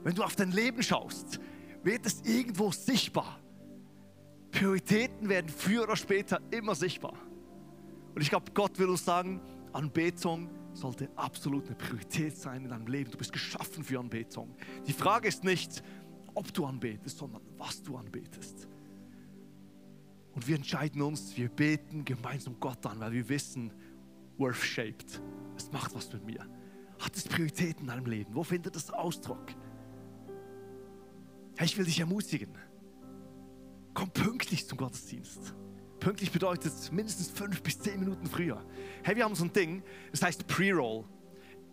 Wenn 0.04 0.14
du 0.14 0.24
auf 0.24 0.36
dein 0.36 0.52
Leben 0.52 0.84
schaust, 0.84 1.40
wird 1.84 2.06
es 2.06 2.22
irgendwo 2.22 2.72
sichtbar. 2.72 3.40
Prioritäten 4.58 5.30
werden 5.30 5.50
früher 5.50 5.84
oder 5.84 5.96
später 5.96 6.42
immer 6.50 6.74
sichtbar. 6.74 7.14
Und 8.16 8.22
ich 8.22 8.30
glaube, 8.30 8.52
Gott 8.56 8.80
will 8.80 8.90
uns 8.90 9.06
sagen, 9.06 9.40
Anbetung 9.72 10.50
sollte 10.74 11.12
absolut 11.16 11.68
eine 11.68 11.76
Priorität 11.76 12.36
sein 12.36 12.64
in 12.64 12.70
deinem 12.70 12.88
Leben. 12.88 13.12
Du 13.12 13.20
bist 13.20 13.32
geschaffen 13.32 13.84
für 13.84 14.00
Anbetung. 14.00 14.56
Die 14.88 14.94
Frage 14.94 15.28
ist 15.28 15.44
nicht, 15.44 15.84
ob 16.34 16.52
du 16.56 16.66
anbetest, 16.66 17.20
sondern 17.20 17.44
was 17.60 17.84
du 17.84 17.98
anbetest. 17.98 18.68
Und 20.34 20.48
wir 20.48 20.56
entscheiden 20.56 21.04
uns, 21.04 21.38
wir 21.38 21.50
beten 21.50 22.04
gemeinsam 22.04 22.60
Gott 22.60 22.84
an, 22.88 23.00
weil 23.00 23.12
wir 23.12 23.30
wissen, 23.30 23.72
Worth 24.40 24.56
shaped. 24.56 25.22
Es 25.56 25.72
macht 25.72 25.94
was 25.94 26.12
mit 26.14 26.26
mir. 26.26 26.44
Hat 26.98 27.16
es 27.16 27.28
Prioritäten 27.28 27.82
in 27.82 27.88
deinem 27.90 28.08
Leben? 28.08 28.34
Wo 28.34 28.44
findet 28.44 28.76
es 28.76 28.90
Ausdruck? 28.90 29.54
Ich 31.62 31.78
will 31.78 31.86
dich 31.86 32.00
ermutigen. 32.00 32.58
Pünktlich 34.28 34.68
zum 34.68 34.78
Gottesdienst. 34.78 35.56
Pünktlich 36.02 36.34
bedeutet 36.34 36.74
mindestens 36.92 37.30
fünf 37.30 37.64
bis 37.64 37.80
zehn 37.80 37.98
Minuten 37.98 38.28
früher. 38.28 38.62
Hey, 39.02 39.16
wir 39.16 39.24
haben 39.24 39.34
so 39.36 39.46
ein 39.46 39.54
Ding, 39.54 39.82
das 40.12 40.22
heißt 40.22 40.46
Pre-Roll. 40.48 41.06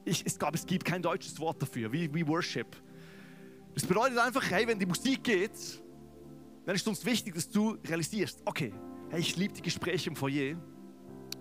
Ich, 0.05 0.25
glaube, 0.39 0.57
es 0.57 0.65
gibt 0.65 0.85
kein 0.85 1.03
deutsches 1.03 1.41
Wort 1.41 1.61
dafür, 1.61 1.91
wie, 1.91 2.15
wie 2.15 2.25
Worship. 2.29 2.77
Das 3.75 3.85
bedeutet 3.85 4.19
einfach, 4.19 4.49
hey, 4.49 4.69
wenn 4.69 4.79
die 4.79 4.87
Musik 4.87 5.25
geht, 5.25 5.83
dann 6.65 6.77
ist 6.77 6.87
uns 6.87 7.05
wichtig, 7.05 7.35
dass 7.35 7.51
du 7.51 7.77
realisierst, 7.89 8.41
okay, 8.45 8.73
hey, 9.11 9.19
ich 9.19 9.35
liebe 9.35 9.53
die 9.53 9.63
Gespräche 9.63 10.11
im 10.11 10.15
Foyer, 10.15 10.57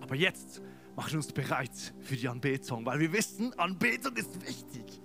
aber 0.00 0.16
jetzt 0.16 0.62
machen 0.96 1.12
wir 1.12 1.18
uns 1.18 1.30
bereit 1.30 1.94
für 2.00 2.16
die 2.16 2.26
Anbetung, 2.26 2.84
weil 2.84 2.98
wir 2.98 3.12
wissen, 3.12 3.56
Anbetung 3.56 4.16
ist 4.16 4.44
wichtig. 4.44 5.00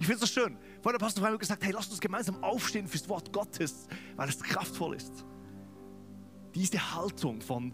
Ich 0.00 0.06
finde 0.08 0.24
es 0.24 0.28
so 0.32 0.40
schön. 0.40 0.58
Vorher 0.82 0.98
der 0.98 1.04
Pastor 1.04 1.22
Freiburg 1.22 1.38
gesagt, 1.38 1.62
hey, 1.64 1.70
lasst 1.70 1.92
uns 1.92 2.00
gemeinsam 2.00 2.42
aufstehen 2.42 2.88
fürs 2.88 3.08
Wort 3.08 3.32
Gottes, 3.32 3.86
weil 4.16 4.28
es 4.28 4.42
kraftvoll 4.42 4.96
ist. 4.96 5.24
Diese 6.54 6.94
Haltung 6.94 7.40
von, 7.40 7.72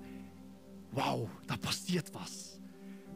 wow, 0.93 1.29
da 1.47 1.57
passiert 1.57 2.13
was. 2.15 2.61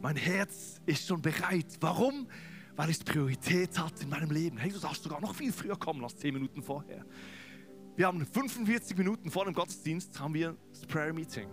Mein 0.01 0.17
Herz 0.17 0.81
ist 0.85 1.07
schon 1.07 1.21
bereit. 1.21 1.77
Warum? 1.79 2.27
Weil 2.75 2.89
es 2.89 2.99
Priorität 2.99 3.77
hat 3.79 4.01
in 4.01 4.09
meinem 4.09 4.31
Leben. 4.31 4.57
Hey, 4.57 4.71
du 4.71 4.79
darfst 4.79 5.03
sogar 5.03 5.21
noch 5.21 5.33
viel 5.33 5.53
früher 5.53 5.77
kommen 5.77 6.03
als 6.03 6.17
10 6.17 6.33
Minuten 6.33 6.61
vorher. 6.61 7.05
Wir 7.95 8.07
haben 8.07 8.25
45 8.25 8.97
Minuten 8.97 9.29
vor 9.29 9.45
dem 9.45 9.53
Gottesdienst 9.53 10.19
haben 10.19 10.33
wir 10.33 10.57
das 10.71 10.85
Prayer 10.85 11.13
Meeting. 11.13 11.47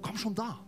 Komm 0.00 0.16
schon 0.16 0.34
da. 0.34 0.60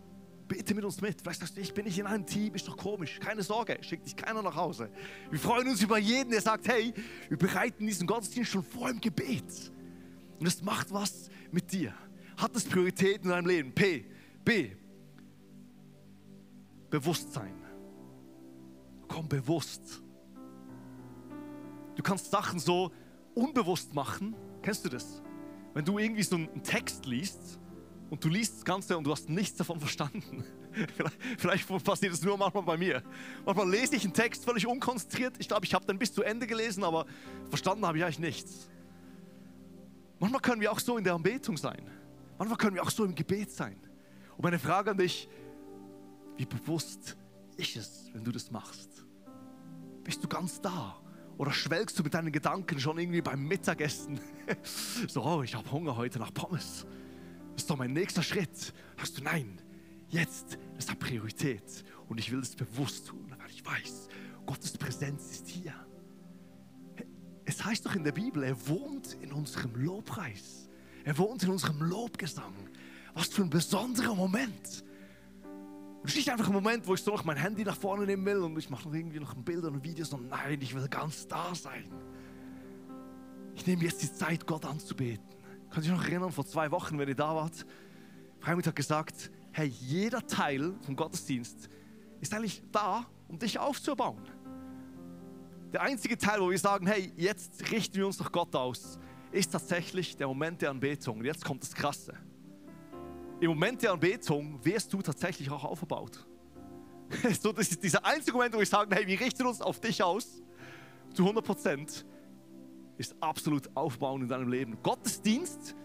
Bete 0.49 0.75
mit 0.75 0.83
uns 0.83 0.99
mit. 0.99 1.21
Vielleicht 1.21 1.39
sagst 1.39 1.55
du, 1.55 1.61
ich 1.61 1.73
bin 1.73 1.85
nicht 1.85 1.97
in 1.97 2.05
einem 2.05 2.25
Team, 2.25 2.53
ist 2.55 2.67
doch 2.67 2.75
komisch. 2.75 3.19
Keine 3.19 3.41
Sorge, 3.41 3.77
schickt 3.81 4.05
dich 4.05 4.15
keiner 4.15 4.41
nach 4.41 4.55
Hause. 4.55 4.91
Wir 5.29 5.39
freuen 5.39 5.67
uns 5.69 5.81
über 5.81 5.97
jeden, 5.97 6.31
der 6.31 6.41
sagt, 6.41 6.67
hey, 6.67 6.93
wir 7.29 7.37
bereiten 7.37 7.85
diesen 7.85 8.07
Gottesdienst 8.07 8.51
schon 8.51 8.63
vor 8.63 8.89
im 8.89 8.99
Gebet. 8.99 9.71
Und 10.39 10.47
es 10.47 10.61
macht 10.61 10.91
was 10.91 11.29
mit 11.51 11.71
dir. 11.71 11.93
Hat 12.39 12.55
es 12.55 12.65
Priorität 12.65 13.23
in 13.23 13.29
deinem 13.29 13.47
Leben? 13.47 13.71
P. 13.73 14.05
B. 14.43 14.71
Bewusstsein. 16.89 17.53
Komm 19.07 19.27
bewusst. 19.27 20.01
Du 21.95 22.03
kannst 22.03 22.31
Sachen 22.31 22.59
so 22.59 22.91
unbewusst 23.35 23.93
machen 23.93 24.35
Kennst 24.61 24.85
du 24.85 24.89
das? 24.89 25.21
Wenn 25.73 25.85
du 25.85 25.99
irgendwie 25.99 26.23
so 26.23 26.35
einen 26.35 26.63
Text 26.63 27.05
liest 27.05 27.59
und 28.09 28.23
du 28.23 28.29
liest 28.29 28.57
das 28.57 28.65
Ganze 28.65 28.97
und 28.97 29.03
du 29.03 29.11
hast 29.11 29.29
nichts 29.29 29.57
davon 29.57 29.79
verstanden. 29.79 30.43
Vielleicht, 31.37 31.67
passiert 31.83 32.13
es 32.13 32.21
nur 32.21 32.37
manchmal 32.37 32.63
bei 32.63 32.77
mir. 32.77 33.03
Manchmal 33.45 33.69
lese 33.69 33.95
ich 33.95 34.03
einen 34.03 34.13
Text 34.13 34.45
völlig 34.45 34.67
unkonzentriert. 34.67 35.35
Ich 35.39 35.47
glaube, 35.47 35.65
ich 35.65 35.73
habe 35.73 35.85
dann 35.85 35.97
bis 35.97 36.13
zu 36.13 36.23
Ende 36.23 36.47
gelesen, 36.47 36.83
aber 36.83 37.05
verstanden 37.49 37.85
habe 37.85 37.97
ich 37.97 38.03
eigentlich 38.03 38.19
nichts. 38.19 38.69
Manchmal 40.19 40.41
können 40.41 40.61
wir 40.61 40.71
auch 40.71 40.79
so 40.79 40.97
in 40.97 41.03
der 41.03 41.13
Anbetung 41.13 41.55
sein. 41.55 41.89
Manchmal 42.39 42.57
können 42.57 42.75
wir 42.75 42.83
auch 42.83 42.89
so 42.89 43.03
im 43.03 43.13
Gebet 43.13 43.51
sein. 43.51 43.75
Und 44.37 44.43
meine 44.43 44.57
Frage 44.57 44.91
an 44.91 44.97
dich, 44.97 45.27
wie 46.37 46.45
bewusst 46.45 47.17
ist 47.57 47.75
es, 47.75 48.09
wenn 48.13 48.23
du 48.23 48.31
das 48.31 48.49
machst? 48.49 49.05
Bist 50.05 50.23
du 50.23 50.27
ganz 50.29 50.61
da? 50.61 50.95
Oder 51.37 51.51
schwelgst 51.51 51.99
du 51.99 52.03
mit 52.03 52.13
deinen 52.13 52.31
Gedanken 52.31 52.79
schon 52.79 52.97
irgendwie 52.97 53.21
beim 53.21 53.45
Mittagessen? 53.45 54.21
so, 55.09 55.21
oh, 55.21 55.43
ich 55.43 55.53
habe 55.53 55.69
Hunger 55.69 55.97
heute 55.97 56.17
nach 56.17 56.33
Pommes. 56.33 56.85
Das 57.51 57.63
ist 57.63 57.69
doch 57.69 57.75
mein 57.75 57.91
nächster 57.91 58.23
Schritt. 58.23 58.73
Hast 58.95 59.17
du, 59.17 59.23
nein, 59.23 59.61
jetzt, 60.07 60.57
das 60.77 60.89
hat 60.89 60.97
Priorität. 60.97 61.83
Und 62.07 62.19
ich 62.19 62.31
will 62.31 62.39
es 62.39 62.55
bewusst 62.55 63.07
tun, 63.07 63.35
weil 63.37 63.49
ich 63.49 63.65
weiß, 63.65 64.07
Gottes 64.45 64.77
Präsenz 64.77 65.29
ist 65.31 65.47
hier. 65.49 65.73
Es 67.43 67.65
heißt 67.65 67.85
doch 67.85 67.95
in 67.95 68.05
der 68.05 68.13
Bibel, 68.13 68.43
er 68.43 68.67
wohnt 68.69 69.17
in 69.21 69.33
unserem 69.33 69.75
Lobpreis. 69.75 70.68
Er 71.03 71.17
wohnt 71.17 71.43
in 71.43 71.49
unserem 71.49 71.81
Lobgesang. 71.81 72.53
Was 73.13 73.27
für 73.27 73.41
ein 73.41 73.49
besonderer 73.49 74.15
Moment. 74.15 74.83
Es 76.03 76.11
ist 76.11 76.15
nicht 76.15 76.29
einfach 76.29 76.47
ein 76.47 76.53
Moment, 76.53 76.87
wo 76.87 76.93
ich 76.93 77.01
so 77.01 77.11
noch 77.11 77.25
mein 77.25 77.37
Handy 77.37 77.63
nach 77.63 77.75
vorne 77.75 78.05
nehmen 78.05 78.25
will 78.25 78.37
und 78.37 78.57
ich 78.57 78.69
mache 78.69 78.87
noch 78.87 78.95
irgendwie 78.95 79.19
noch 79.19 79.35
ein 79.35 79.43
Bild 79.43 79.63
und 79.65 79.75
ein 79.75 79.83
Video, 79.83 80.05
sondern 80.05 80.29
nein, 80.29 80.59
ich 80.61 80.73
will 80.73 80.87
ganz 80.87 81.27
da 81.27 81.53
sein. 81.53 81.85
Ich 83.55 83.67
nehme 83.67 83.83
jetzt 83.83 84.01
die 84.01 84.13
Zeit, 84.13 84.47
Gott 84.47 84.65
anzubeten. 84.65 85.25
Kann 85.69 85.83
sich 85.83 85.91
noch 85.91 86.03
erinnern, 86.03 86.31
vor 86.31 86.45
zwei 86.45 86.71
Wochen, 86.71 86.97
wenn 86.97 87.09
ihr 87.09 87.15
da 87.15 87.35
wart, 87.35 87.65
Freimut 88.39 88.65
hat 88.65 88.75
gesagt, 88.75 89.29
hey, 89.51 89.67
jeder 89.67 90.25
Teil 90.25 90.73
vom 90.81 90.95
Gottesdienst 90.95 91.69
ist 92.21 92.33
eigentlich 92.33 92.63
da, 92.71 93.05
um 93.27 93.37
dich 93.37 93.59
aufzubauen. 93.59 94.23
Der 95.73 95.81
einzige 95.81 96.17
Teil, 96.17 96.39
wo 96.39 96.49
wir 96.49 96.57
sagen, 96.57 96.87
hey, 96.87 97.11
jetzt 97.17 97.69
richten 97.71 97.97
wir 97.97 98.07
uns 98.07 98.17
nach 98.19 98.31
Gott 98.31 98.55
aus, 98.55 98.97
ist 99.31 99.51
tatsächlich 99.51 100.17
der 100.17 100.27
Moment 100.27 100.61
der 100.61 100.71
Anbetung. 100.71 101.19
Und 101.19 101.25
jetzt 101.25 101.45
kommt 101.45 101.63
das 101.63 101.73
Krasse 101.73 102.17
im 103.39 103.49
Moment 103.49 103.81
der 103.81 103.93
Anbetung 103.93 104.63
wirst 104.63 104.91
du 104.93 105.01
tatsächlich 105.01 105.49
auch 105.49 105.63
aufgebaut. 105.63 106.25
so, 107.41 107.51
das 107.51 107.69
ist 107.69 107.83
dieser 107.83 108.05
einzige 108.05 108.33
Moment, 108.33 108.53
wo 108.53 108.61
ich 108.61 108.69
sage, 108.69 108.93
hey, 108.95 109.07
wir 109.07 109.19
richten 109.19 109.45
uns 109.45 109.61
auf 109.61 109.79
dich 109.79 110.03
aus, 110.03 110.41
zu 111.13 111.23
100 111.23 111.43
Prozent, 111.43 112.05
ist 112.97 113.15
absolut 113.21 113.75
aufbauend 113.75 114.23
in 114.23 114.29
deinem 114.29 114.49
Leben. 114.49 114.77
Gottesdienst 114.83 115.75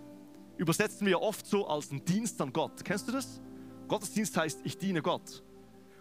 übersetzen 0.56 1.06
wir 1.06 1.20
oft 1.20 1.46
so 1.46 1.66
als 1.66 1.90
ein 1.90 2.04
Dienst 2.04 2.40
an 2.40 2.52
Gott. 2.52 2.84
Kennst 2.84 3.08
du 3.08 3.12
das? 3.12 3.40
Gottesdienst 3.88 4.36
heißt, 4.36 4.60
ich 4.64 4.76
diene 4.76 5.00
Gott. 5.00 5.44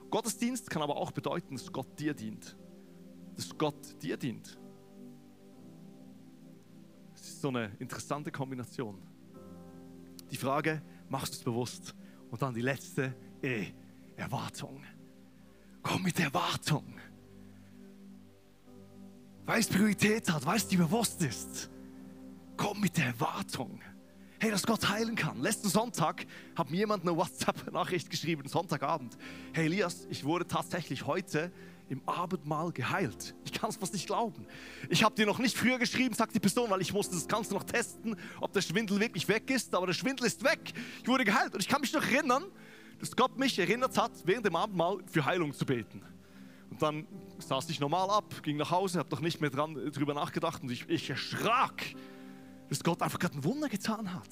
Gottesdienst 0.09 0.69
kann 0.69 0.81
aber 0.81 0.97
auch 0.97 1.11
bedeuten, 1.11 1.55
dass 1.55 1.71
Gott 1.71 1.99
dir 1.99 2.13
dient. 2.13 2.57
Dass 3.35 3.55
Gott 3.57 4.01
dir 4.01 4.17
dient. 4.17 4.57
So 7.43 7.49
eine 7.49 7.69
interessante 7.77 8.31
Kombination. 8.31 8.97
Die 10.31 10.37
Frage, 10.37 10.81
machst 11.09 11.33
du 11.33 11.37
es 11.39 11.43
bewusst. 11.43 11.93
Und 12.31 12.41
dann 12.41 12.53
die 12.53 12.61
letzte 12.61 13.13
E, 13.41 13.65
Erwartung. 14.15 14.81
Komm 15.81 16.03
mit 16.03 16.17
Erwartung. 16.21 16.85
Weil 19.45 19.59
es 19.59 19.67
Priorität 19.67 20.31
hat, 20.31 20.45
weil 20.45 20.55
es 20.55 20.69
dir 20.69 20.77
bewusst 20.77 21.21
ist. 21.21 21.69
Komm 22.55 22.79
mit 22.79 22.95
der 22.95 23.07
Erwartung. 23.07 23.81
Hey, 24.39 24.49
dass 24.49 24.65
Gott 24.65 24.87
heilen 24.87 25.15
kann. 25.15 25.41
Letzten 25.41 25.67
Sonntag 25.67 26.25
hat 26.55 26.71
mir 26.71 26.77
jemand 26.77 27.03
eine 27.03 27.17
WhatsApp-Nachricht 27.17 28.09
geschrieben, 28.09 28.47
Sonntagabend. 28.47 29.17
Hey 29.51 29.65
Elias, 29.65 30.07
ich 30.09 30.23
wurde 30.23 30.47
tatsächlich 30.47 31.05
heute 31.05 31.51
im 31.89 32.01
Abendmahl 32.07 32.71
geheilt. 32.71 33.35
Ich 33.45 33.53
kann 33.53 33.69
es 33.69 33.77
fast 33.77 33.93
nicht 33.93 34.07
glauben. 34.07 34.45
Ich 34.89 35.03
habe 35.03 35.15
dir 35.15 35.25
noch 35.25 35.39
nicht 35.39 35.57
früher 35.57 35.77
geschrieben, 35.77 36.15
sagt 36.15 36.33
die 36.33 36.39
Person, 36.39 36.69
weil 36.69 36.81
ich 36.81 36.93
musste 36.93 37.15
das 37.15 37.27
Ganze 37.27 37.53
noch 37.53 37.63
testen, 37.63 38.15
ob 38.39 38.53
der 38.53 38.61
Schwindel 38.61 38.99
wirklich 38.99 39.27
weg 39.27 39.49
ist. 39.49 39.75
Aber 39.75 39.87
der 39.87 39.93
Schwindel 39.93 40.25
ist 40.27 40.43
weg. 40.43 40.73
Ich 41.01 41.07
wurde 41.07 41.25
geheilt. 41.25 41.53
Und 41.53 41.61
ich 41.61 41.67
kann 41.67 41.81
mich 41.81 41.93
noch 41.93 42.03
erinnern, 42.03 42.45
dass 42.99 43.15
Gott 43.15 43.37
mich 43.37 43.57
erinnert 43.59 43.97
hat, 43.97 44.11
während 44.25 44.45
dem 44.45 44.55
Abendmahl 44.55 44.99
für 45.11 45.25
Heilung 45.25 45.53
zu 45.53 45.65
beten. 45.65 46.01
Und 46.69 46.81
dann 46.81 47.07
saß 47.37 47.69
ich 47.69 47.79
normal 47.79 48.09
ab, 48.09 48.41
ging 48.41 48.57
nach 48.57 48.71
Hause, 48.71 48.99
habe 48.99 49.09
noch 49.11 49.21
nicht 49.21 49.41
mehr 49.41 49.49
dran, 49.49 49.75
drüber 49.91 50.13
nachgedacht 50.13 50.63
und 50.63 50.71
ich, 50.71 50.89
ich 50.89 51.09
erschrak, 51.09 51.83
dass 52.69 52.83
Gott 52.83 53.01
einfach 53.01 53.19
gerade 53.19 53.37
ein 53.37 53.43
Wunder 53.43 53.69
getan 53.69 54.11
hat. 54.11 54.29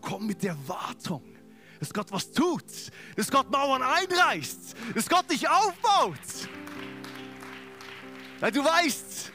Komm 0.00 0.26
mit 0.26 0.42
der 0.42 0.56
Wartung 0.68 1.24
dass 1.78 1.92
Gott 1.92 2.10
was 2.10 2.30
tut, 2.30 2.64
dass 3.16 3.30
Gott 3.30 3.50
Mauern 3.50 3.82
einreißt, 3.82 4.74
dass 4.94 5.08
Gott 5.08 5.30
dich 5.30 5.48
aufbaut. 5.48 6.18
Weil 8.38 8.52
du 8.52 8.62
weißt, 8.62 9.32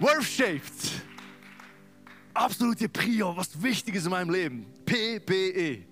Worth-shaped, 0.00 1.02
absolute 2.32 2.88
Prio, 2.88 3.36
was 3.36 3.62
wichtig 3.62 3.96
ist 3.96 4.06
in 4.06 4.10
meinem 4.10 4.30
Leben. 4.30 4.66
PBE. 4.86 5.84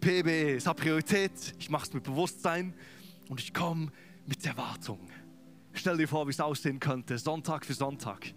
PBE, 0.00 0.56
es 0.56 0.66
hat 0.66 0.78
Priorität, 0.78 1.54
ich 1.58 1.70
mache 1.70 1.86
es 1.86 1.92
mit 1.94 2.02
Bewusstsein 2.02 2.74
und 3.28 3.40
ich 3.40 3.54
komme 3.54 3.92
mit 4.26 4.44
Erwartung. 4.44 4.98
Stell 5.72 5.96
dir 5.96 6.08
vor, 6.08 6.26
wie 6.26 6.30
es 6.30 6.40
aussehen 6.40 6.80
könnte, 6.80 7.16
Sonntag 7.18 7.64
für 7.64 7.74
Sonntag. 7.74 8.34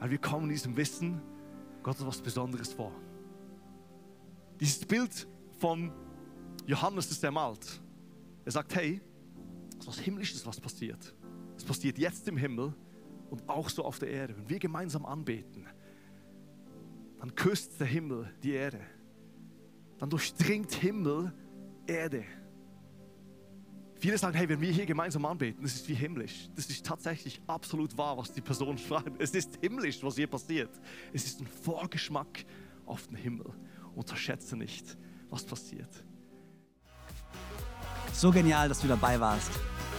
Weil 0.00 0.10
wir 0.10 0.18
kommen 0.18 0.46
in 0.46 0.50
diesem 0.50 0.76
Wissen, 0.76 1.22
Gott 1.82 1.98
hat 1.98 2.06
was 2.06 2.20
Besonderes 2.20 2.72
vor. 2.72 2.92
Dieses 4.60 4.84
Bild 4.84 5.26
von 5.58 5.92
Johannes, 6.66 7.08
das 7.08 7.22
er 7.22 7.30
malt. 7.30 7.80
Er 8.44 8.52
sagt, 8.52 8.74
hey, 8.74 9.00
es 9.70 9.78
ist 9.78 9.86
was 9.86 9.98
Himmlisches, 10.00 10.44
was 10.44 10.60
passiert. 10.60 11.14
Es 11.56 11.64
passiert 11.64 11.98
jetzt 11.98 12.26
im 12.28 12.36
Himmel 12.36 12.74
und 13.30 13.48
auch 13.48 13.68
so 13.68 13.84
auf 13.84 13.98
der 13.98 14.10
Erde. 14.10 14.36
Wenn 14.36 14.48
wir 14.48 14.58
gemeinsam 14.58 15.06
anbeten, 15.06 15.66
dann 17.18 17.34
küsst 17.34 17.80
der 17.80 17.86
Himmel 17.86 18.32
die 18.42 18.52
Erde. 18.52 18.80
Dann 19.98 20.10
durchdringt 20.10 20.72
Himmel 20.74 21.32
Erde. 21.86 22.24
Viele 23.96 24.18
sagen, 24.18 24.36
hey, 24.36 24.48
wenn 24.48 24.60
wir 24.60 24.70
hier 24.70 24.84
gemeinsam 24.84 25.24
anbeten, 25.24 25.62
das 25.62 25.74
ist 25.74 25.88
wie 25.88 25.94
himmlisch. 25.94 26.50
Das 26.54 26.66
ist 26.66 26.84
tatsächlich 26.84 27.40
absolut 27.46 27.96
wahr, 27.96 28.18
was 28.18 28.32
die 28.32 28.40
Person 28.40 28.76
schreibt. 28.86 29.20
Es 29.20 29.30
ist 29.30 29.58
himmlisch, 29.60 30.02
was 30.02 30.16
hier 30.16 30.26
passiert. 30.26 30.70
Es 31.12 31.24
ist 31.24 31.40
ein 31.40 31.46
Vorgeschmack 31.46 32.44
auf 32.84 33.06
den 33.06 33.16
Himmel. 33.16 33.46
Unterschätze 33.94 34.56
nicht, 34.56 34.98
was 35.30 35.44
passiert. 35.44 36.04
So 38.12 38.30
genial, 38.30 38.68
dass 38.68 38.80
du 38.80 38.88
dabei 38.88 39.18
warst. 39.18 39.52